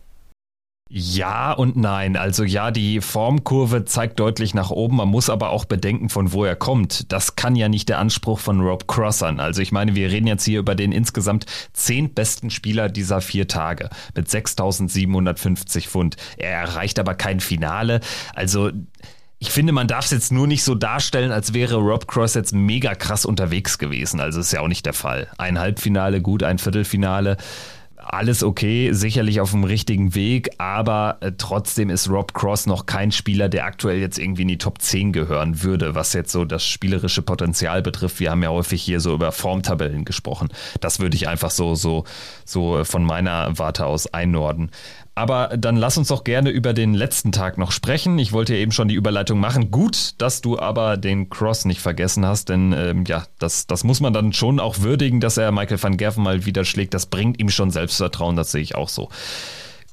[0.89, 2.17] Ja und nein.
[2.17, 4.97] Also ja, die Formkurve zeigt deutlich nach oben.
[4.97, 7.11] Man muss aber auch bedenken, von wo er kommt.
[7.13, 9.41] Das kann ja nicht der Anspruch von Rob Cross sein.
[9.41, 13.91] Also ich meine, wir reden jetzt hier über den insgesamt zehntbesten Spieler dieser vier Tage
[14.15, 16.17] mit 6.750 Pfund.
[16.37, 18.01] Er erreicht aber kein Finale.
[18.37, 18.71] Also
[19.41, 22.55] ich finde, man darf es jetzt nur nicht so darstellen, als wäre Rob Cross jetzt
[22.55, 24.21] mega krass unterwegs gewesen.
[24.21, 25.27] Also ist ja auch nicht der Fall.
[25.37, 27.37] Ein Halbfinale, gut, ein Viertelfinale
[28.13, 33.13] alles okay, sicherlich auf dem richtigen Weg, aber äh, trotzdem ist Rob Cross noch kein
[33.13, 36.65] Spieler, der aktuell jetzt irgendwie in die Top 10 gehören würde, was jetzt so das
[36.65, 38.21] spielerische Potenzial betrifft.
[38.21, 40.49] Wir haben ja häufig hier so über Formtabellen gesprochen.
[40.81, 42.05] Das würde ich einfach so, so,
[42.45, 44.71] so von meiner Warte aus einnorden.
[45.19, 48.19] Aber dann lass uns doch gerne über den letzten Tag noch sprechen.
[48.19, 49.71] Ich wollte ja eben schon die Überleitung machen.
[49.71, 54.01] Gut, dass du aber den Cross nicht vergessen hast, denn ähm, ja, das, das muss
[54.01, 56.93] man dann schon auch würdigen, dass er Michael van Gerven mal wieder schlägt.
[56.93, 59.09] Das bringt ihm schon Selbstvertrauen, das sehe ich auch so.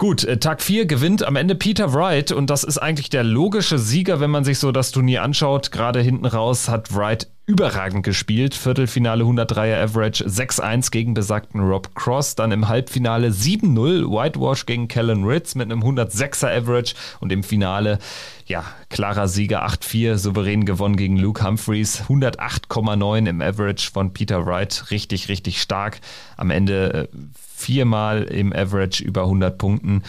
[0.04, 3.80] Gut, äh, Tag 4 gewinnt am Ende Peter Wright und das ist eigentlich der logische
[3.80, 5.72] Sieger, wenn man sich so das Turnier anschaut.
[5.72, 8.54] Gerade hinten raus hat Wright überragend gespielt.
[8.54, 12.36] Viertelfinale 103er Average 6-1 gegen besagten Rob Cross.
[12.36, 16.96] Dann im Halbfinale 7-0 Whitewash gegen Kellen Ritz mit einem 106er Average.
[17.22, 17.98] Und im Finale,
[18.46, 22.04] ja, klarer Sieger 8-4, souverän gewonnen gegen Luke Humphreys.
[22.10, 24.92] 108,9 im Average von Peter Wright.
[24.92, 26.02] Richtig, richtig stark.
[26.36, 27.18] Am Ende äh,
[27.64, 30.04] viermal im Average über 100 Punkten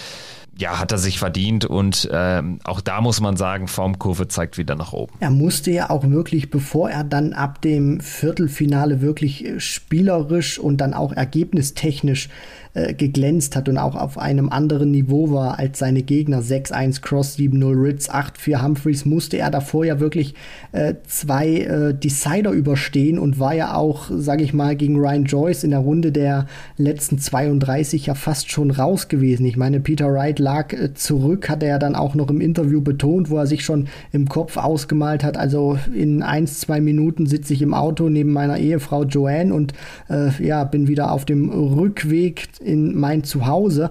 [0.59, 4.75] ja, hat er sich verdient und ähm, auch da muss man sagen, Formkurve zeigt wieder
[4.75, 5.12] nach oben.
[5.21, 10.77] Er musste ja auch wirklich, bevor er dann ab dem Viertelfinale wirklich äh, spielerisch und
[10.79, 12.29] dann auch ergebnistechnisch
[12.75, 16.43] äh, geglänzt hat und auch auf einem anderen Niveau war als seine Gegner.
[16.43, 20.35] 6-1 Cross, 7-0 Ritz, 8-4 Humphreys, musste er davor ja wirklich
[20.73, 25.63] äh, zwei äh, Decider überstehen und war ja auch, sage ich mal, gegen Ryan Joyce
[25.63, 29.47] in der Runde der letzten 32 ja fast schon raus gewesen.
[29.47, 32.81] Ich meine, Peter Wright lag äh, zurück, hat er ja dann auch noch im Interview
[32.81, 35.37] betont, wo er sich schon im Kopf ausgemalt hat.
[35.37, 39.75] Also in ein, zwei Minuten sitze ich im Auto neben meiner Ehefrau Joanne und
[40.11, 43.90] äh, ja, bin wieder auf dem Rückweg in mein Zuhause.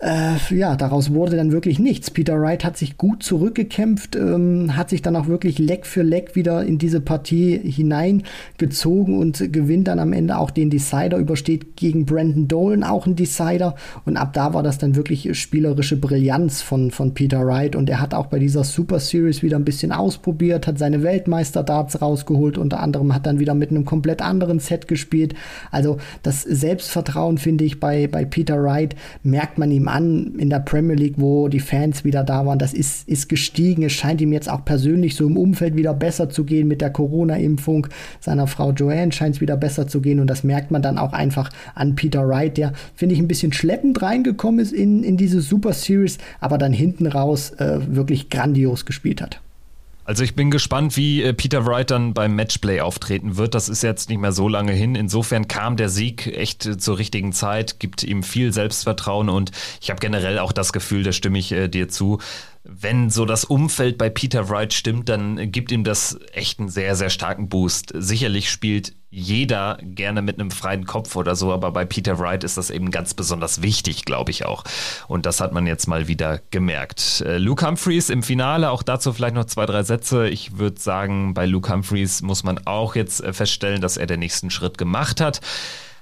[0.00, 2.10] Äh, ja, daraus wurde dann wirklich nichts.
[2.10, 6.34] Peter Wright hat sich gut zurückgekämpft, ähm, hat sich dann auch wirklich Leck für Leck
[6.34, 12.06] wieder in diese Partie hineingezogen und gewinnt dann am Ende auch den Decider, übersteht gegen
[12.06, 13.74] Brandon Dolan auch ein Decider
[14.06, 18.00] und ab da war das dann wirklich spielerische Brillanz von, von Peter Wright und er
[18.00, 22.80] hat auch bei dieser Super Series wieder ein bisschen ausprobiert, hat seine Weltmeister-Darts rausgeholt, unter
[22.80, 25.34] anderem hat dann wieder mit einem komplett anderen Set gespielt.
[25.70, 30.60] Also das Selbstvertrauen, finde ich, bei, bei Peter Wright merkt man ihm an in der
[30.60, 32.58] Premier League, wo die Fans wieder da waren.
[32.58, 33.82] Das ist, ist gestiegen.
[33.82, 36.90] Es scheint ihm jetzt auch persönlich so im Umfeld wieder besser zu gehen mit der
[36.90, 37.86] Corona-Impfung.
[38.20, 40.20] Seiner Frau Joanne scheint es wieder besser zu gehen.
[40.20, 43.52] Und das merkt man dann auch einfach an Peter Wright, der, finde ich, ein bisschen
[43.52, 48.84] schleppend reingekommen ist in, in diese Super Series, aber dann hinten raus äh, wirklich grandios
[48.86, 49.40] gespielt hat.
[50.10, 53.54] Also ich bin gespannt, wie äh, Peter Wright dann beim Matchplay auftreten wird.
[53.54, 54.96] Das ist jetzt nicht mehr so lange hin.
[54.96, 59.88] Insofern kam der Sieg echt äh, zur richtigen Zeit, gibt ihm viel Selbstvertrauen und ich
[59.88, 62.18] habe generell auch das Gefühl, da stimme ich äh, dir zu,
[62.62, 66.94] wenn so das Umfeld bei Peter Wright stimmt, dann gibt ihm das echt einen sehr,
[66.94, 67.92] sehr starken Boost.
[67.94, 72.58] Sicherlich spielt jeder gerne mit einem freien Kopf oder so, aber bei Peter Wright ist
[72.58, 74.64] das eben ganz besonders wichtig, glaube ich auch.
[75.08, 77.22] Und das hat man jetzt mal wieder gemerkt.
[77.22, 80.28] Äh, Luke Humphreys im Finale, auch dazu vielleicht noch zwei, drei Sätze.
[80.28, 84.20] Ich würde sagen, bei Luke Humphreys muss man auch jetzt äh, feststellen, dass er den
[84.20, 85.40] nächsten Schritt gemacht hat.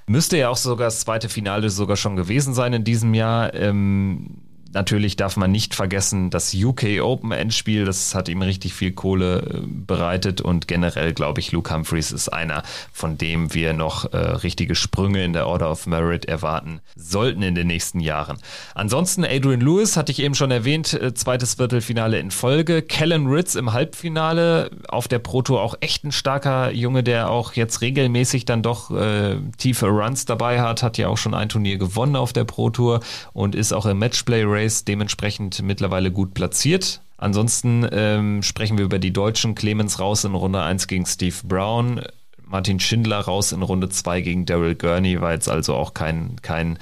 [0.06, 3.54] Müsste ja auch sogar das zweite Finale sogar schon gewesen sein in diesem Jahr.
[3.54, 4.38] Ähm,
[4.72, 9.40] Natürlich darf man nicht vergessen, das UK Open Endspiel, das hat ihm richtig viel Kohle
[9.40, 14.16] äh, bereitet und generell glaube ich, Luke Humphreys ist einer, von dem wir noch äh,
[14.16, 18.38] richtige Sprünge in der Order of Merit erwarten sollten in den nächsten Jahren.
[18.74, 22.82] Ansonsten Adrian Lewis hatte ich eben schon erwähnt, äh, zweites Viertelfinale in Folge.
[22.82, 27.80] Kellen Ritz im Halbfinale auf der Proto auch echt ein starker Junge, der auch jetzt
[27.80, 32.16] regelmäßig dann doch äh, tiefe Runs dabei hat, hat ja auch schon ein Turnier gewonnen
[32.16, 33.00] auf der Pro Tour
[33.32, 37.00] und ist auch im Matchplay Race dementsprechend mittlerweile gut platziert.
[37.16, 39.54] Ansonsten ähm, sprechen wir über die Deutschen.
[39.54, 42.02] Clemens raus in Runde 1 gegen Steve Brown.
[42.44, 46.78] Martin Schindler raus in Runde 2 gegen Daryl Gurney, war jetzt also auch kein, kein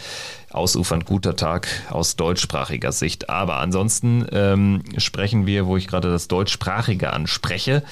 [0.56, 3.30] ausufernd guter Tag aus deutschsprachiger Sicht.
[3.30, 7.82] Aber ansonsten ähm, sprechen wir, wo ich gerade das Deutschsprachige anspreche,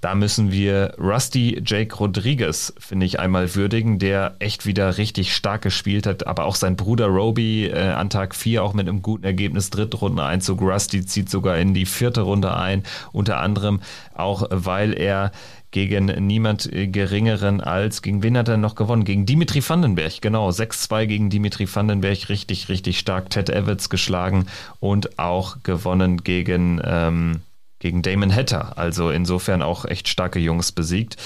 [0.00, 5.62] da müssen wir Rusty Jake Rodriguez, finde ich, einmal würdigen, der echt wieder richtig stark
[5.62, 9.24] gespielt hat, aber auch sein Bruder Roby äh, an Tag 4 auch mit einem guten
[9.24, 10.60] Ergebnis Drittrundeneinzug.
[10.60, 12.82] Rusty zieht sogar in die vierte Runde ein,
[13.12, 13.80] unter anderem
[14.14, 15.32] auch, weil er
[15.74, 19.02] gegen niemand geringeren als, gegen wen hat er noch gewonnen?
[19.02, 20.48] Gegen Dimitri Vandenberg, genau.
[20.48, 23.28] 6-2 gegen Dimitri Vandenberg, richtig, richtig stark.
[23.28, 24.46] Ted Evans geschlagen
[24.78, 27.40] und auch gewonnen gegen, ähm,
[27.80, 28.78] gegen Damon Hatter.
[28.78, 31.16] Also insofern auch echt starke Jungs besiegt.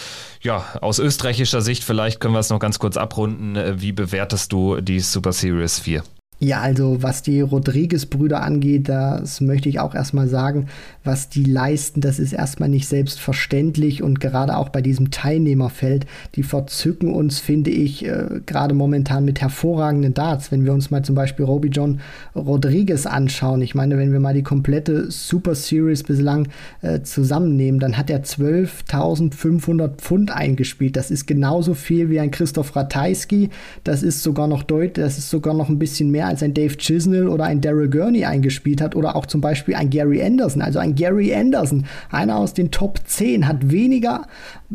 [0.41, 3.81] Ja, aus österreichischer Sicht, vielleicht können wir es noch ganz kurz abrunden.
[3.83, 6.03] Wie bewertest du die Super Series 4?
[6.41, 10.69] Ja, also was die Rodriguez-Brüder angeht, das möchte ich auch erstmal sagen,
[11.03, 16.45] was die leisten, das ist erstmal nicht selbstverständlich und gerade auch bei diesem Teilnehmerfeld, die
[16.45, 20.53] verzücken uns, finde ich, äh, gerade momentan mit hervorragenden Darts.
[20.53, 21.99] Wenn wir uns mal zum Beispiel Roby John
[22.37, 26.47] Rodriguez anschauen, ich meine, wenn wir mal die komplette Super Series bislang
[26.83, 30.95] äh, zusammennehmen, dann hat er 12.500 Pfund eingespielt.
[30.95, 33.51] Das ist genauso viel wie ein Christoph Ratajski.
[33.83, 36.77] Das ist sogar noch deutlich, das ist sogar noch ein bisschen mehr als ein Dave
[36.77, 40.63] Chisnell oder ein Daryl Gurney eingespielt hat oder auch zum Beispiel ein Gary Anderson.
[40.63, 44.27] Also ein Gary Anderson, einer aus den Top 10, hat weniger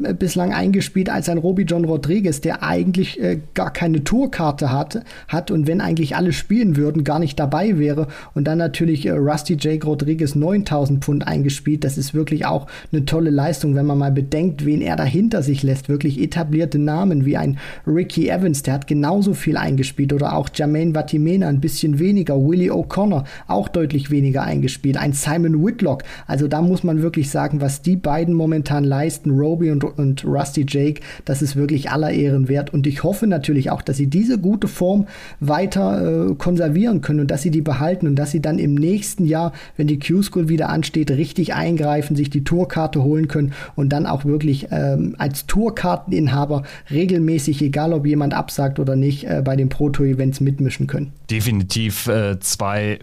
[0.02, 5.04] äh, bislang eingespielt als ein Roby John Rodriguez, der eigentlich äh, gar keine Tourkarte hatte,
[5.28, 8.08] hat und wenn eigentlich alle spielen würden, gar nicht dabei wäre.
[8.34, 11.84] Und dann natürlich äh, Rusty Jake Rodriguez 9000 Pfund eingespielt.
[11.84, 15.63] Das ist wirklich auch eine tolle Leistung, wenn man mal bedenkt, wen er dahinter sich
[15.63, 15.89] lässt.
[15.89, 20.94] Wirklich etablierte Namen wie ein Ricky Evans, der hat genauso viel eingespielt oder auch Jermaine
[20.94, 22.36] Vatimena Trainer ein bisschen weniger.
[22.36, 24.97] Willie O'Connor auch deutlich weniger eingespielt.
[24.97, 26.03] Ein Simon Whitlock.
[26.27, 30.65] Also da muss man wirklich sagen, was die beiden momentan leisten, Roby und, und Rusty
[30.67, 32.73] Jake, das ist wirklich aller Ehren wert.
[32.73, 35.08] Und ich hoffe natürlich auch, dass sie diese gute Form
[35.39, 39.25] weiter äh, konservieren können und dass sie die behalten und dass sie dann im nächsten
[39.25, 44.06] Jahr, wenn die Q-School wieder ansteht, richtig eingreifen, sich die Tourkarte holen können und dann
[44.06, 49.69] auch wirklich ähm, als Tourkarteninhaber regelmäßig, egal ob jemand absagt oder nicht, äh, bei den
[49.69, 53.00] Pro-Tour-Events mitmischen können definitiv äh, zwei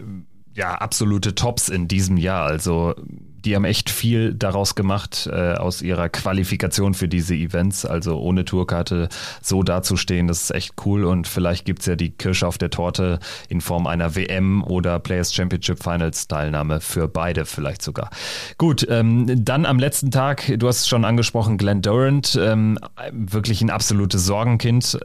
[0.55, 2.45] ja, absolute Tops in diesem Jahr.
[2.45, 2.95] Also
[3.43, 7.85] die haben echt viel daraus gemacht, äh, aus ihrer Qualifikation für diese Events.
[7.85, 9.09] Also ohne Tourkarte
[9.41, 11.03] so dazustehen, das ist echt cool.
[11.03, 14.99] Und vielleicht gibt es ja die Kirsche auf der Torte in Form einer WM oder
[14.99, 18.11] Players Championship Finals Teilnahme für beide vielleicht sogar.
[18.57, 22.79] Gut, ähm, dann am letzten Tag, du hast es schon angesprochen, Glenn Durant, ähm,
[23.11, 24.99] wirklich ein absolutes Sorgenkind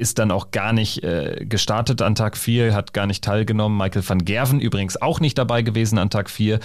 [0.00, 3.76] ist dann auch gar nicht äh, gestartet an Tag 4, hat gar nicht teilgenommen.
[3.76, 6.58] Michael van Gerven übrigens auch nicht dabei gewesen an Tag 4.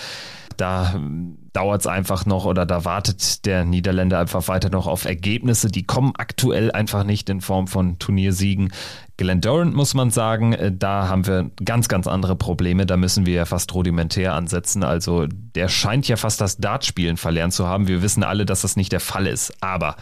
[0.58, 5.06] Da ähm, dauert es einfach noch oder da wartet der Niederländer einfach weiter noch auf
[5.06, 5.70] Ergebnisse.
[5.70, 8.72] Die kommen aktuell einfach nicht in Form von Turniersiegen.
[9.18, 12.86] Glenn Durant muss man sagen, äh, da haben wir ganz, ganz andere Probleme.
[12.86, 14.84] Da müssen wir ja fast rudimentär ansetzen.
[14.84, 17.88] Also der scheint ja fast das Dartspielen verlernt zu haben.
[17.88, 19.54] Wir wissen alle, dass das nicht der Fall ist.
[19.62, 19.98] Aber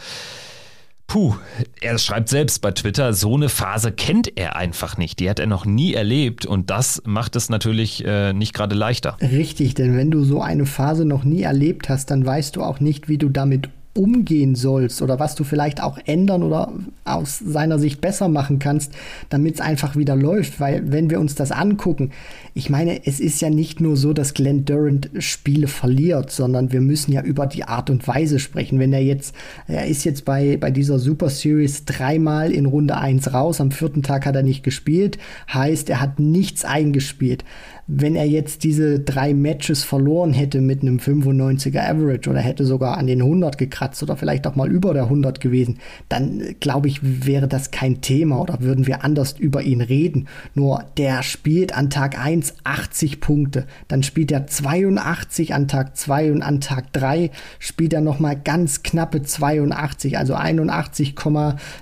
[1.06, 1.34] Puh,
[1.80, 5.20] er schreibt selbst bei Twitter, so eine Phase kennt er einfach nicht.
[5.20, 9.16] Die hat er noch nie erlebt und das macht es natürlich äh, nicht gerade leichter.
[9.20, 12.80] Richtig, denn wenn du so eine Phase noch nie erlebt hast, dann weißt du auch
[12.80, 16.72] nicht, wie du damit umgehen sollst oder was du vielleicht auch ändern oder
[17.04, 18.92] aus seiner Sicht besser machen kannst,
[19.28, 20.58] damit es einfach wieder läuft.
[20.58, 22.10] Weil wenn wir uns das angucken,
[22.56, 26.80] ich meine, es ist ja nicht nur so, dass Glenn Durant Spiele verliert, sondern wir
[26.80, 28.78] müssen ja über die Art und Weise sprechen.
[28.78, 29.34] Wenn er jetzt,
[29.66, 34.04] er ist jetzt bei, bei dieser Super Series dreimal in Runde 1 raus, am vierten
[34.04, 35.18] Tag hat er nicht gespielt,
[35.52, 37.44] heißt, er hat nichts eingespielt.
[37.86, 42.96] wenn er jetzt diese drei Matches verloren hätte mit einem 95er Average oder hätte sogar
[42.96, 45.78] an den 100 gekratzt oder vielleicht auch mal über der 100 gewesen,
[46.08, 50.28] dann glaube ich, wäre das kein Thema oder würden wir anders über ihn reden.
[50.54, 56.32] Nur der spielt an Tag 1 80 Punkte, dann spielt er 82 an Tag 2
[56.32, 61.14] und an Tag 3 spielt er nochmal ganz knappe 82, also 81,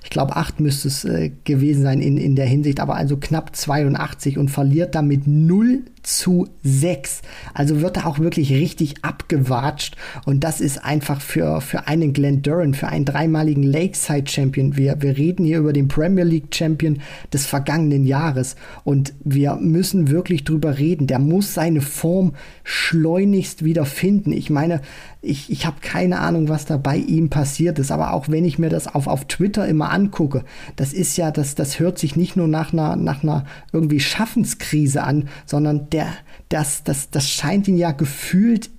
[0.04, 3.54] ich glaube 8 müsste es äh, gewesen sein in, in der Hinsicht, aber also knapp
[3.56, 7.22] 82 und verliert damit 0 zu 6.
[7.55, 9.96] Also wird er auch wirklich richtig abgewatscht.
[10.24, 14.76] Und das ist einfach für, für einen Glenn Duran, für einen dreimaligen Lakeside Champion.
[14.76, 17.00] Wir, wir reden hier über den Premier League Champion
[17.32, 18.57] des vergangenen Jahres.
[18.84, 21.07] Und wir müssen wirklich drüber reden.
[21.07, 22.34] Der muss seine Form
[22.64, 24.32] schleunigst wieder finden.
[24.32, 24.80] Ich meine,
[25.22, 27.92] ich, ich habe keine Ahnung, was da bei ihm passiert ist.
[27.92, 30.44] Aber auch wenn ich mir das auf, auf Twitter immer angucke,
[30.74, 35.04] das ist ja, das, das hört sich nicht nur nach einer, nach einer irgendwie Schaffenskrise
[35.04, 36.08] an, sondern der,
[36.48, 38.70] das, das, das scheint ihn ja gefühlt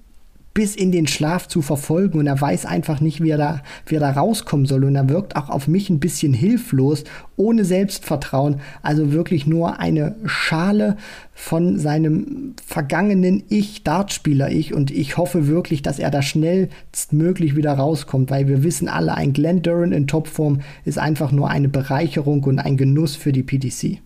[0.54, 2.20] bis in den Schlaf zu verfolgen.
[2.20, 4.86] Und er weiß einfach nicht, wie er da, wie er da rauskommen soll.
[4.86, 7.04] Und er wirkt auch auf mich ein bisschen hilflos,
[7.36, 10.98] ohne Selbstvertrauen, also wirklich nur eine Schale
[11.34, 14.74] von seinem vergangenen Ich, Dartspieler Ich.
[14.74, 19.34] Und ich hoffe wirklich, dass er da schnellstmöglich wieder rauskommt, weil wir wissen alle, ein
[19.34, 24.00] Glenn Duran in Topform ist einfach nur eine Bereicherung und ein Genuss für die PDC.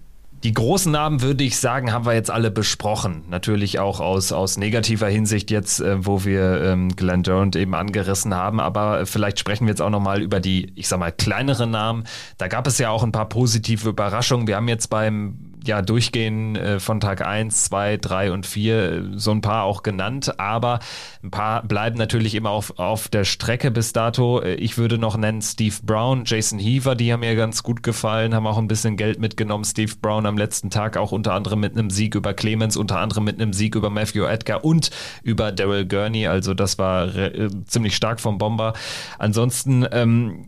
[0.43, 3.23] Die großen Namen, würde ich sagen, haben wir jetzt alle besprochen.
[3.27, 8.35] Natürlich auch aus, aus negativer Hinsicht jetzt, äh, wo wir ähm, Glenn Durant eben angerissen
[8.35, 8.59] haben.
[8.59, 12.03] Aber vielleicht sprechen wir jetzt auch nochmal über die, ich sag mal, kleineren Namen.
[12.37, 14.45] Da gab es ja auch ein paar positive Überraschungen.
[14.45, 19.01] Wir haben jetzt beim ja, Durchgehen äh, von Tag 1, 2, 3 und 4 äh,
[19.15, 20.79] so ein paar auch genannt, aber
[21.23, 24.41] ein paar bleiben natürlich immer auf, auf der Strecke bis dato.
[24.41, 28.33] Äh, ich würde noch nennen Steve Brown, Jason Heaver, die haben mir ganz gut gefallen,
[28.33, 29.65] haben auch ein bisschen Geld mitgenommen.
[29.65, 33.25] Steve Brown am letzten Tag auch unter anderem mit einem Sieg über Clemens, unter anderem
[33.25, 34.89] mit einem Sieg über Matthew Edgar und
[35.23, 36.27] über Daryl Gurney.
[36.27, 37.07] Also das war
[37.65, 38.73] ziemlich stark vom Bomber.
[39.19, 40.47] Ansonsten ähm,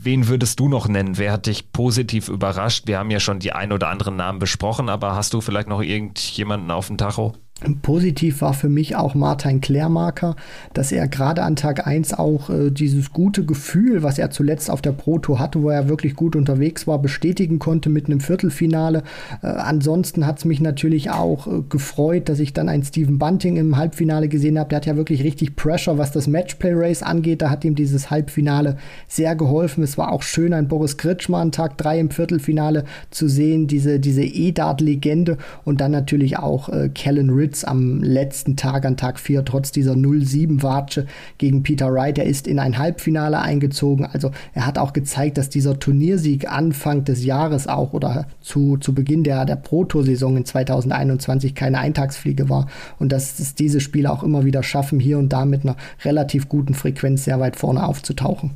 [0.00, 1.18] Wen würdest du noch nennen?
[1.18, 2.86] Wer hat dich positiv überrascht?
[2.86, 5.82] Wir haben ja schon die ein oder anderen Namen besprochen, aber hast du vielleicht noch
[5.82, 7.34] irgendjemanden auf dem Tacho?
[7.82, 10.36] Positiv war für mich auch Martin Klärmarker,
[10.74, 14.80] dass er gerade an Tag 1 auch äh, dieses gute Gefühl, was er zuletzt auf
[14.80, 19.02] der Pro Tour hatte, wo er wirklich gut unterwegs war, bestätigen konnte mit einem Viertelfinale.
[19.42, 23.56] Äh, ansonsten hat es mich natürlich auch äh, gefreut, dass ich dann einen Steven Bunting
[23.56, 24.68] im Halbfinale gesehen habe.
[24.68, 27.42] Der hat ja wirklich richtig Pressure, was das Matchplay Race angeht.
[27.42, 28.76] Da hat ihm dieses Halbfinale
[29.08, 29.82] sehr geholfen.
[29.82, 33.98] Es war auch schön, einen Boris Kritschmann an Tag 3 im Viertelfinale zu sehen, diese,
[33.98, 39.18] diese E-Dart-Legende und dann natürlich auch äh, Kellen Ritz Fritz am letzten Tag, an Tag
[39.18, 41.06] 4, trotz dieser 0-7-Watsche
[41.38, 42.18] gegen Peter Wright.
[42.18, 44.04] Er ist in ein Halbfinale eingezogen.
[44.04, 48.94] Also er hat auch gezeigt, dass dieser Turniersieg Anfang des Jahres auch oder zu, zu
[48.94, 52.66] Beginn der, der Pro-Tour-Saison in 2021 keine Eintagsfliege war.
[52.98, 56.50] Und dass es diese Spieler auch immer wieder schaffen, hier und da mit einer relativ
[56.50, 58.50] guten Frequenz sehr weit vorne aufzutauchen.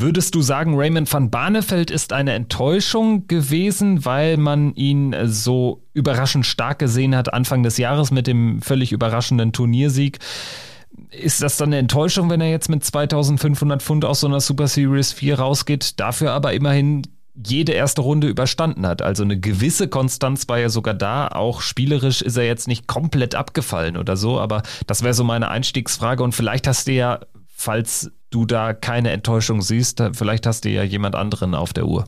[0.00, 6.46] Würdest du sagen, Raymond van Barneveld ist eine Enttäuschung gewesen, weil man ihn so überraschend
[6.46, 10.18] stark gesehen hat Anfang des Jahres mit dem völlig überraschenden Turniersieg?
[11.10, 14.68] Ist das dann eine Enttäuschung, wenn er jetzt mit 2500 Pfund aus so einer Super
[14.68, 17.02] Series 4 rausgeht, dafür aber immerhin
[17.34, 19.02] jede erste Runde überstanden hat.
[19.02, 21.28] Also eine gewisse Konstanz war ja sogar da.
[21.28, 25.48] Auch spielerisch ist er jetzt nicht komplett abgefallen oder so, aber das wäre so meine
[25.48, 26.22] Einstiegsfrage.
[26.22, 27.20] Und vielleicht hast du ja,
[27.60, 30.02] falls du da keine Enttäuschung siehst.
[30.12, 32.06] Vielleicht hast du ja jemand anderen auf der Uhr.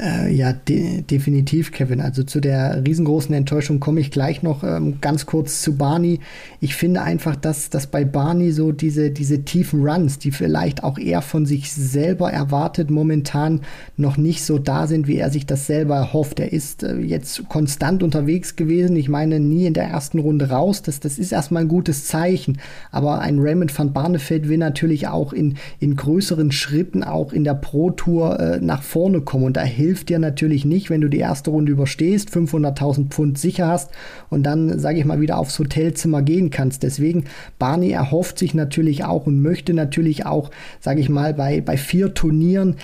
[0.00, 2.00] Äh, ja, de definitiv, Kevin.
[2.00, 6.20] Also zu der riesengroßen Enttäuschung komme ich gleich noch ähm, ganz kurz zu Barney.
[6.60, 10.98] Ich finde einfach, dass, dass bei Barney so diese, diese tiefen Runs, die vielleicht auch
[10.98, 13.62] er von sich selber erwartet, momentan
[13.96, 16.38] noch nicht so da sind, wie er sich das selber erhofft.
[16.38, 18.94] Er ist äh, jetzt konstant unterwegs gewesen.
[18.94, 20.82] Ich meine, nie in der ersten Runde raus.
[20.82, 22.58] Das, das ist erstmal ein gutes Zeichen.
[22.92, 27.54] Aber ein Raymond van Barneveld will natürlich auch in, in größeren Schritten auch in der
[27.54, 29.44] Pro Tour äh, nach vorne kommen.
[29.44, 33.38] Und da hilft hilft dir natürlich nicht, wenn du die erste Runde überstehst, 500.000 Pfund
[33.38, 33.90] sicher hast
[34.28, 36.82] und dann, sage ich mal, wieder aufs Hotelzimmer gehen kannst.
[36.82, 37.24] Deswegen,
[37.58, 42.12] Barney erhofft sich natürlich auch und möchte natürlich auch, sage ich mal, bei, bei vier
[42.12, 42.76] Turnieren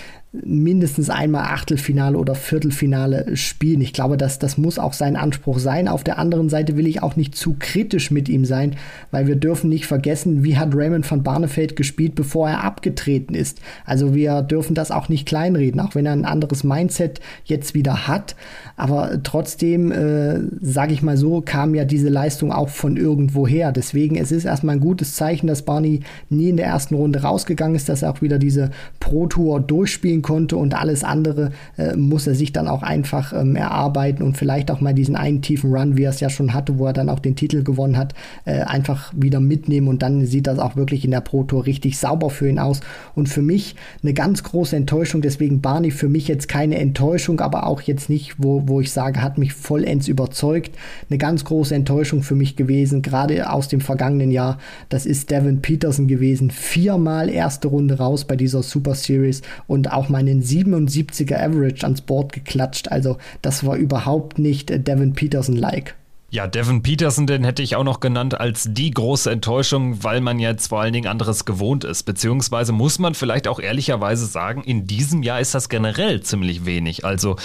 [0.43, 3.81] mindestens einmal Achtelfinale oder Viertelfinale spielen.
[3.81, 5.87] Ich glaube, dass das muss auch sein Anspruch sein.
[5.87, 8.75] Auf der anderen Seite will ich auch nicht zu kritisch mit ihm sein,
[9.13, 13.61] weil wir dürfen nicht vergessen, wie hat Raymond van Barneveld gespielt, bevor er abgetreten ist.
[13.85, 18.09] Also wir dürfen das auch nicht kleinreden, auch wenn er ein anderes Mindset jetzt wieder
[18.09, 18.35] hat.
[18.77, 23.71] Aber trotzdem, äh, sage ich mal so, kam ja diese Leistung auch von irgendwoher.
[23.71, 27.77] Deswegen es ist erstmal ein gutes Zeichen, dass Barney nie in der ersten Runde rausgegangen
[27.77, 32.27] ist, dass er auch wieder diese Pro Tour durchspielen konnte und alles andere äh, muss
[32.27, 35.97] er sich dann auch einfach ähm, erarbeiten und vielleicht auch mal diesen einen tiefen Run,
[35.97, 38.15] wie er es ja schon hatte, wo er dann auch den Titel gewonnen hat,
[38.45, 41.99] äh, einfach wieder mitnehmen und dann sieht das auch wirklich in der Pro Tour richtig
[41.99, 42.81] sauber für ihn aus
[43.15, 47.67] und für mich eine ganz große Enttäuschung, deswegen Barney für mich jetzt keine Enttäuschung, aber
[47.67, 50.77] auch jetzt nicht, wo, wo ich sage, hat mich vollends überzeugt.
[51.11, 54.59] Eine ganz große Enttäuschung für mich gewesen, gerade aus dem vergangenen Jahr.
[54.89, 56.51] Das ist Devin Peterson gewesen.
[56.51, 62.33] Viermal erste Runde raus bei dieser Super Series und auch meinen 77er Average ans Board
[62.33, 62.87] geklatscht.
[62.87, 65.97] Also das war überhaupt nicht Devin Peterson-like.
[66.31, 70.39] Ja, Devin Peterson, den hätte ich auch noch genannt als die große Enttäuschung, weil man
[70.39, 72.05] jetzt vor allen Dingen anderes gewohnt ist.
[72.05, 77.05] Beziehungsweise muss man vielleicht auch ehrlicherweise sagen, in diesem Jahr ist das generell ziemlich wenig.
[77.05, 77.37] Also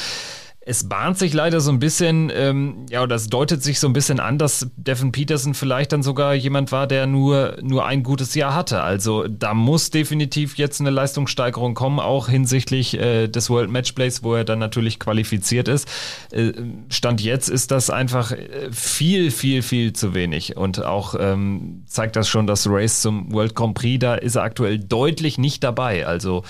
[0.69, 4.19] es bahnt sich leider so ein bisschen, ähm, ja, das deutet sich so ein bisschen
[4.19, 8.53] an, dass Devin Peterson vielleicht dann sogar jemand war, der nur, nur ein gutes Jahr
[8.53, 8.83] hatte.
[8.83, 14.35] Also da muss definitiv jetzt eine Leistungssteigerung kommen, auch hinsichtlich äh, des World Matchplays, wo
[14.35, 15.87] er dann natürlich qualifiziert ist.
[16.31, 16.53] Äh,
[16.89, 20.55] Stand jetzt ist das einfach äh, viel, viel, viel zu wenig.
[20.55, 24.43] Und auch ähm, zeigt das schon das Race zum World Grand Prix, da ist er
[24.43, 26.05] aktuell deutlich nicht dabei.
[26.05, 26.43] Also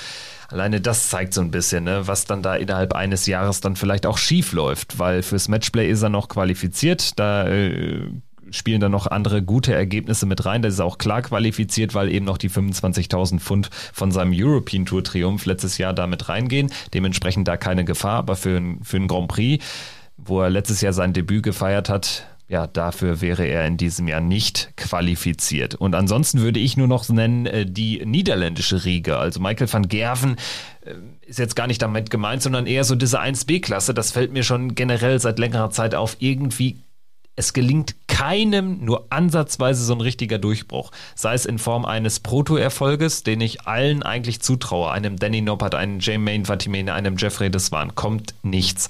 [0.49, 4.05] alleine das zeigt so ein bisschen, ne, was dann da innerhalb eines Jahres dann vielleicht
[4.05, 8.09] auch schief läuft, weil fürs Matchplay ist er noch qualifiziert, da äh,
[8.51, 10.61] spielen dann noch andere gute Ergebnisse mit rein.
[10.61, 15.03] Das ist auch klar qualifiziert, weil eben noch die 25.000 Pfund von seinem European Tour
[15.03, 16.71] Triumph letztes Jahr damit reingehen.
[16.93, 19.63] Dementsprechend da keine Gefahr, aber für, für einen Grand Prix,
[20.17, 24.21] wo er letztes Jahr sein Debüt gefeiert hat, ja, dafür wäre er in diesem Jahr
[24.21, 25.75] nicht qualifiziert.
[25.75, 29.17] Und ansonsten würde ich nur noch nennen äh, die niederländische Riege.
[29.17, 30.35] Also Michael van Gerven
[30.81, 30.95] äh,
[31.27, 33.93] ist jetzt gar nicht damit gemeint, sondern eher so diese 1B-Klasse.
[33.93, 36.17] Das fällt mir schon generell seit längerer Zeit auf.
[36.19, 36.77] Irgendwie
[37.35, 40.91] es gelingt keinem nur ansatzweise so ein richtiger Durchbruch.
[41.15, 44.91] Sei es in Form eines Proto-Erfolges, den ich allen eigentlich zutraue.
[44.91, 47.95] Einem Danny Noppert, einem Jermaine Vatimene, einem Jeffrey Deswan.
[47.95, 48.89] Kommt nichts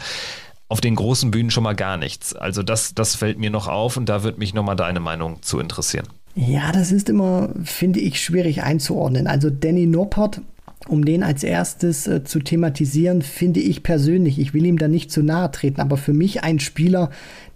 [0.69, 2.35] auf den großen Bühnen schon mal gar nichts.
[2.35, 5.59] Also das, das fällt mir noch auf und da würde mich nochmal deine Meinung zu
[5.59, 6.07] interessieren.
[6.35, 9.27] Ja, das ist immer, finde ich, schwierig einzuordnen.
[9.27, 10.41] Also Danny Noppert,
[10.87, 15.11] um den als erstes äh, zu thematisieren, finde ich persönlich, ich will ihm da nicht
[15.11, 17.09] zu nahe treten, aber für mich ein Spieler,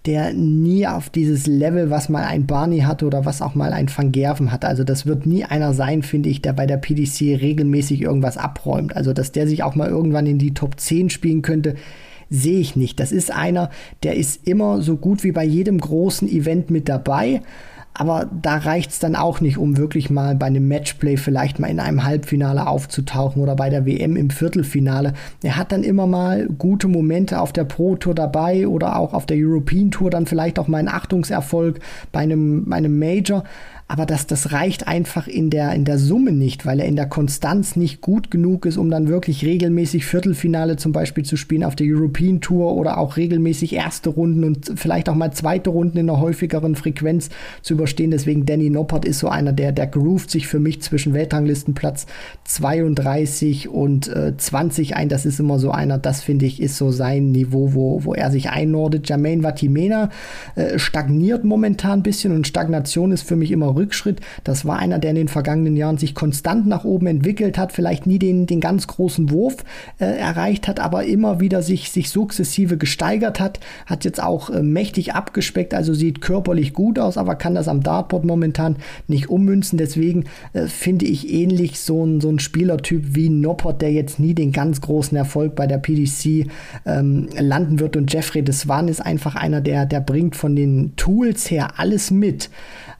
[0.06, 3.90] der nie auf dieses Level, was mal ein Barney hatte oder was auch mal ein
[3.96, 4.68] Van Gerven hatte.
[4.68, 8.98] Also das wird nie einer sein, finde ich, der bei der PDC regelmäßig irgendwas abräumt.
[8.98, 11.76] Also dass der sich auch mal irgendwann in die Top 10 spielen könnte,
[12.30, 13.00] sehe ich nicht.
[13.00, 13.70] Das ist einer,
[14.04, 17.42] der ist immer so gut wie bei jedem großen Event mit dabei.
[17.96, 21.68] Aber da reicht es dann auch nicht, um wirklich mal bei einem Matchplay vielleicht mal
[21.68, 25.14] in einem Halbfinale aufzutauchen oder bei der WM im Viertelfinale.
[25.44, 29.28] Er hat dann immer mal gute Momente auf der Pro Tour dabei oder auch auf
[29.28, 31.80] der European Tour dann vielleicht auch mal einen Achtungserfolg
[32.12, 33.44] bei einem, bei einem Major
[33.88, 37.06] aber das, das reicht einfach in der, in der Summe nicht, weil er in der
[37.06, 41.76] Konstanz nicht gut genug ist, um dann wirklich regelmäßig Viertelfinale zum Beispiel zu spielen auf
[41.76, 46.10] der European Tour oder auch regelmäßig erste Runden und vielleicht auch mal zweite Runden in
[46.10, 47.30] einer häufigeren Frequenz
[47.62, 48.12] zu überstehen.
[48.12, 52.06] Deswegen Danny Noppert ist so einer, der, der groovt sich für mich zwischen Weltranglistenplatz
[52.46, 55.10] 32 und äh, 20 ein.
[55.10, 58.32] Das ist immer so einer, das finde ich, ist so sein Niveau, wo, wo er
[58.32, 59.10] sich einnordet.
[59.10, 60.10] Jermaine Vatimena
[60.56, 64.22] äh, stagniert momentan ein bisschen und Stagnation ist für mich immer Rückschritt.
[64.44, 68.08] Das war einer, der in den vergangenen Jahren sich konstant nach oben entwickelt hat, vielleicht
[68.08, 69.58] nie den, den ganz großen Wurf
[70.00, 74.62] äh, erreicht hat, aber immer wieder sich, sich sukzessive gesteigert hat, hat jetzt auch äh,
[74.62, 79.78] mächtig abgespeckt, also sieht körperlich gut aus, aber kann das am Dartboard momentan nicht ummünzen.
[79.78, 84.34] Deswegen äh, finde ich ähnlich so ein, so ein Spielertyp wie Noppert, der jetzt nie
[84.34, 86.48] den ganz großen Erfolg bei der PDC
[86.86, 87.96] ähm, landen wird.
[87.96, 92.50] Und Jeffrey Deswan ist einfach einer, der, der bringt von den Tools her alles mit.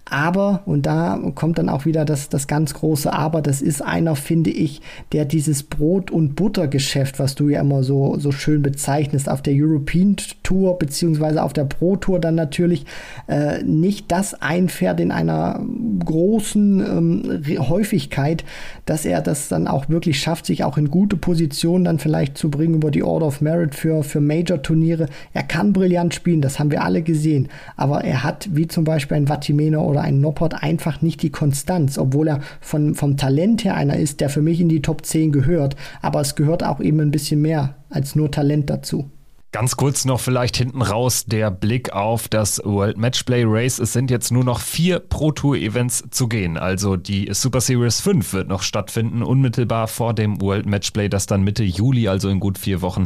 [0.06, 4.16] Aber, und da kommt dann auch wieder das, das ganz große Aber, das ist einer,
[4.16, 4.82] finde ich,
[5.12, 9.54] der dieses Brot- und Buttergeschäft, was du ja immer so, so schön bezeichnest, auf der
[9.56, 12.86] European Tour beziehungsweise auf der Pro Tour dann natürlich
[13.28, 15.66] äh, nicht das einfährt in einer
[16.06, 18.44] großen ähm, Häufigkeit,
[18.86, 22.52] dass er das dann auch wirklich schafft, sich auch in gute Positionen dann vielleicht zu
[22.52, 25.08] bringen über die Order of Merit für, für Major-Turniere.
[25.34, 29.18] Er kann brillant spielen, das haben wir alle gesehen, aber er hat, wie zum Beispiel
[29.18, 33.76] ein Vatimena oder ein Noppert einfach nicht die Konstanz, obwohl er von, vom Talent her
[33.76, 35.76] einer ist, der für mich in die Top 10 gehört.
[36.02, 39.10] Aber es gehört auch eben ein bisschen mehr als nur Talent dazu.
[39.54, 43.78] Ganz kurz noch vielleicht hinten raus der Blick auf das World Matchplay Race.
[43.78, 46.58] Es sind jetzt nur noch vier Pro Tour Events zu gehen.
[46.58, 51.44] Also die Super Series 5 wird noch stattfinden, unmittelbar vor dem World Matchplay, das dann
[51.44, 53.06] Mitte Juli, also in gut vier Wochen,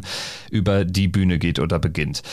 [0.49, 2.23] über die Bühne geht oder beginnt.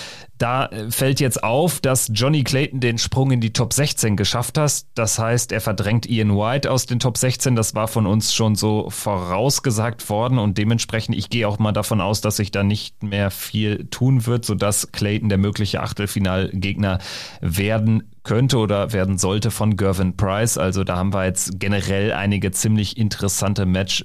[0.44, 4.58] Da äh, fällt jetzt auf, dass Johnny Clayton den Sprung in die Top 16 geschafft
[4.58, 4.82] hat.
[4.94, 7.56] Das heißt, er verdrängt Ian White aus den Top 16.
[7.56, 12.02] Das war von uns schon so vorausgesagt worden und dementsprechend, ich gehe auch mal davon
[12.02, 16.98] aus, dass sich da nicht mehr viel tun wird, sodass Clayton der mögliche Achtelfinalgegner
[17.40, 20.58] werden könnte oder werden sollte von Gervin Price.
[20.58, 24.04] Also da haben wir jetzt generell einige ziemlich interessante Match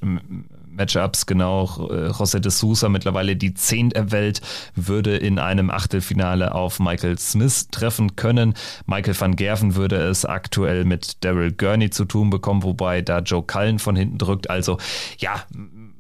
[0.80, 1.66] Matchups, genau.
[1.66, 4.42] José de Sousa, mittlerweile die Zehnt Welt,
[4.76, 8.54] würde in einem Achtelfinale auf Michael Smith treffen können.
[8.86, 13.44] Michael van Gerven würde es aktuell mit Daryl Gurney zu tun bekommen, wobei da Joe
[13.44, 14.50] Cullen von hinten drückt.
[14.50, 14.78] Also
[15.18, 15.44] ja,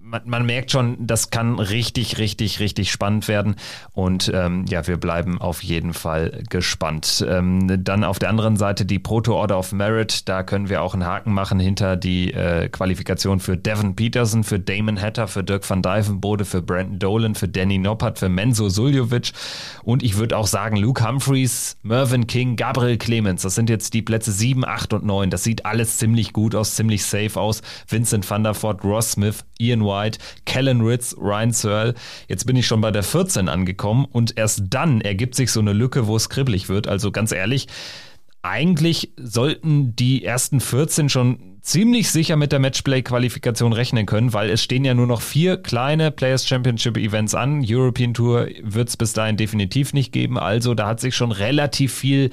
[0.09, 3.55] man, man, merkt schon, das kann richtig, richtig, richtig spannend werden.
[3.93, 7.25] Und ähm, ja, wir bleiben auf jeden Fall gespannt.
[7.27, 10.27] Ähm, dann auf der anderen Seite die Proto Order of Merit.
[10.27, 14.59] Da können wir auch einen Haken machen hinter die äh, Qualifikation für Devin Peterson, für
[14.59, 19.31] Damon Hatter, für Dirk van Dijvenbode, für Brandon Dolan, für Danny Noppert, für Menzo Suljovic.
[19.83, 23.43] Und ich würde auch sagen, Luke Humphreys, Mervyn King, Gabriel Clemens.
[23.43, 25.29] Das sind jetzt die Plätze 7, 8 und 9.
[25.29, 27.61] Das sieht alles ziemlich gut aus, ziemlich safe aus.
[27.87, 30.19] Vincent van der Voort, Ross Smith, Ian White.
[30.45, 31.93] Kellen Ritz, Ryan Searle.
[32.27, 35.73] Jetzt bin ich schon bei der 14 angekommen und erst dann ergibt sich so eine
[35.73, 36.87] Lücke, wo es kribbelig wird.
[36.87, 37.67] Also ganz ehrlich,
[38.41, 44.63] eigentlich sollten die ersten 14 schon ziemlich sicher mit der Matchplay-Qualifikation rechnen können, weil es
[44.63, 47.63] stehen ja nur noch vier kleine Players Championship Events an.
[47.67, 50.39] European Tour wird es bis dahin definitiv nicht geben.
[50.39, 52.29] Also da hat sich schon relativ viel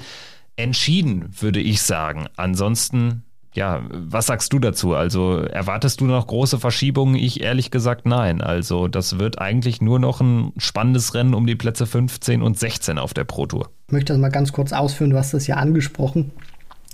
[0.55, 2.27] entschieden, würde ich sagen.
[2.35, 3.23] Ansonsten
[3.57, 4.93] ja, was sagst du dazu?
[4.93, 7.15] Also erwartest du noch große Verschiebungen?
[7.15, 8.39] Ich ehrlich gesagt nein.
[8.39, 12.99] Also das wird eigentlich nur noch ein spannendes Rennen um die Plätze 15 und 16
[12.99, 13.69] auf der Pro Tour.
[13.87, 16.31] Ich möchte das mal ganz kurz ausführen, du hast das ja angesprochen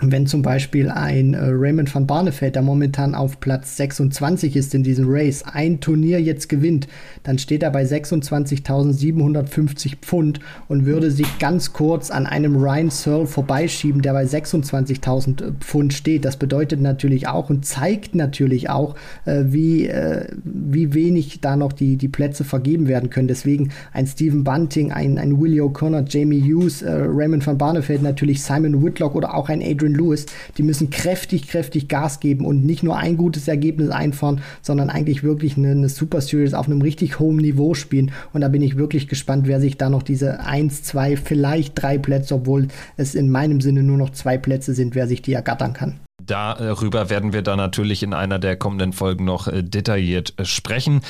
[0.01, 4.81] wenn zum Beispiel ein äh, Raymond van Barneveld, der momentan auf Platz 26 ist in
[4.81, 6.87] diesem Race, ein Turnier jetzt gewinnt,
[7.21, 13.27] dann steht er bei 26.750 Pfund und würde sich ganz kurz an einem Ryan Searle
[13.27, 16.25] vorbeischieben, der bei 26.000 Pfund steht.
[16.25, 21.71] Das bedeutet natürlich auch und zeigt natürlich auch, äh, wie, äh, wie wenig da noch
[21.71, 23.27] die, die Plätze vergeben werden können.
[23.27, 28.41] Deswegen ein Stephen Bunting, ein, ein Willie O'Connor, Jamie Hughes, äh, Raymond van Barneveld, natürlich
[28.41, 30.25] Simon Whitlock oder auch ein Adrian Adrian Lewis,
[30.57, 35.23] die müssen kräftig, kräftig Gas geben und nicht nur ein gutes Ergebnis einfahren, sondern eigentlich
[35.23, 38.11] wirklich eine, eine Super Series auf einem richtig hohen Niveau spielen.
[38.31, 41.97] Und da bin ich wirklich gespannt, wer sich da noch diese 1, 2, vielleicht drei
[41.97, 42.67] Plätze, obwohl
[42.97, 45.99] es in meinem Sinne nur noch zwei Plätze sind, wer sich die ergattern kann.
[46.25, 51.01] Darüber werden wir dann natürlich in einer der kommenden Folgen noch äh, detailliert äh, sprechen.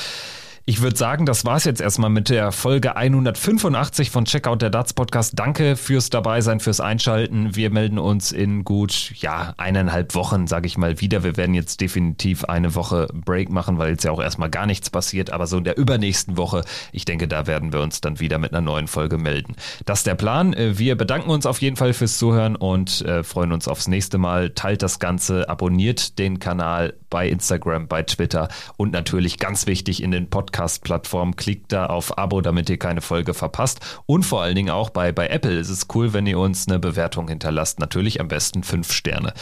[0.65, 4.93] Ich würde sagen, das war's jetzt erstmal mit der Folge 185 von Checkout der Darts
[4.93, 5.33] Podcast.
[5.35, 7.53] Danke fürs Dabeisein, fürs Einschalten.
[7.53, 11.25] Wir melden uns in gut, ja, eineinhalb Wochen, sage ich mal, wieder.
[11.25, 14.89] Wir werden jetzt definitiv eine Woche Break machen, weil jetzt ja auch erstmal gar nichts
[14.89, 15.31] passiert.
[15.31, 18.53] Aber so in der übernächsten Woche, ich denke, da werden wir uns dann wieder mit
[18.53, 19.57] einer neuen Folge melden.
[19.83, 20.53] Das ist der Plan.
[20.53, 24.17] Äh, wir bedanken uns auf jeden Fall fürs Zuhören und äh, freuen uns aufs nächste
[24.17, 24.51] Mal.
[24.51, 28.47] Teilt das Ganze, abonniert den Kanal bei Instagram, bei Twitter
[28.77, 31.35] und natürlich ganz wichtig in den Podcast Podcast-Plattform.
[31.35, 33.79] Klickt da auf Abo, damit ihr keine Folge verpasst.
[34.05, 36.79] Und vor allen Dingen auch bei, bei Apple ist es cool, wenn ihr uns eine
[36.79, 37.79] Bewertung hinterlasst.
[37.79, 39.33] Natürlich am besten fünf Sterne.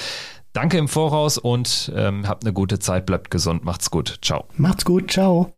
[0.54, 4.20] Danke im Voraus und ähm, habt eine gute Zeit, bleibt gesund, macht's gut.
[4.22, 4.46] Ciao.
[4.58, 5.50] Macht's gut, ciao.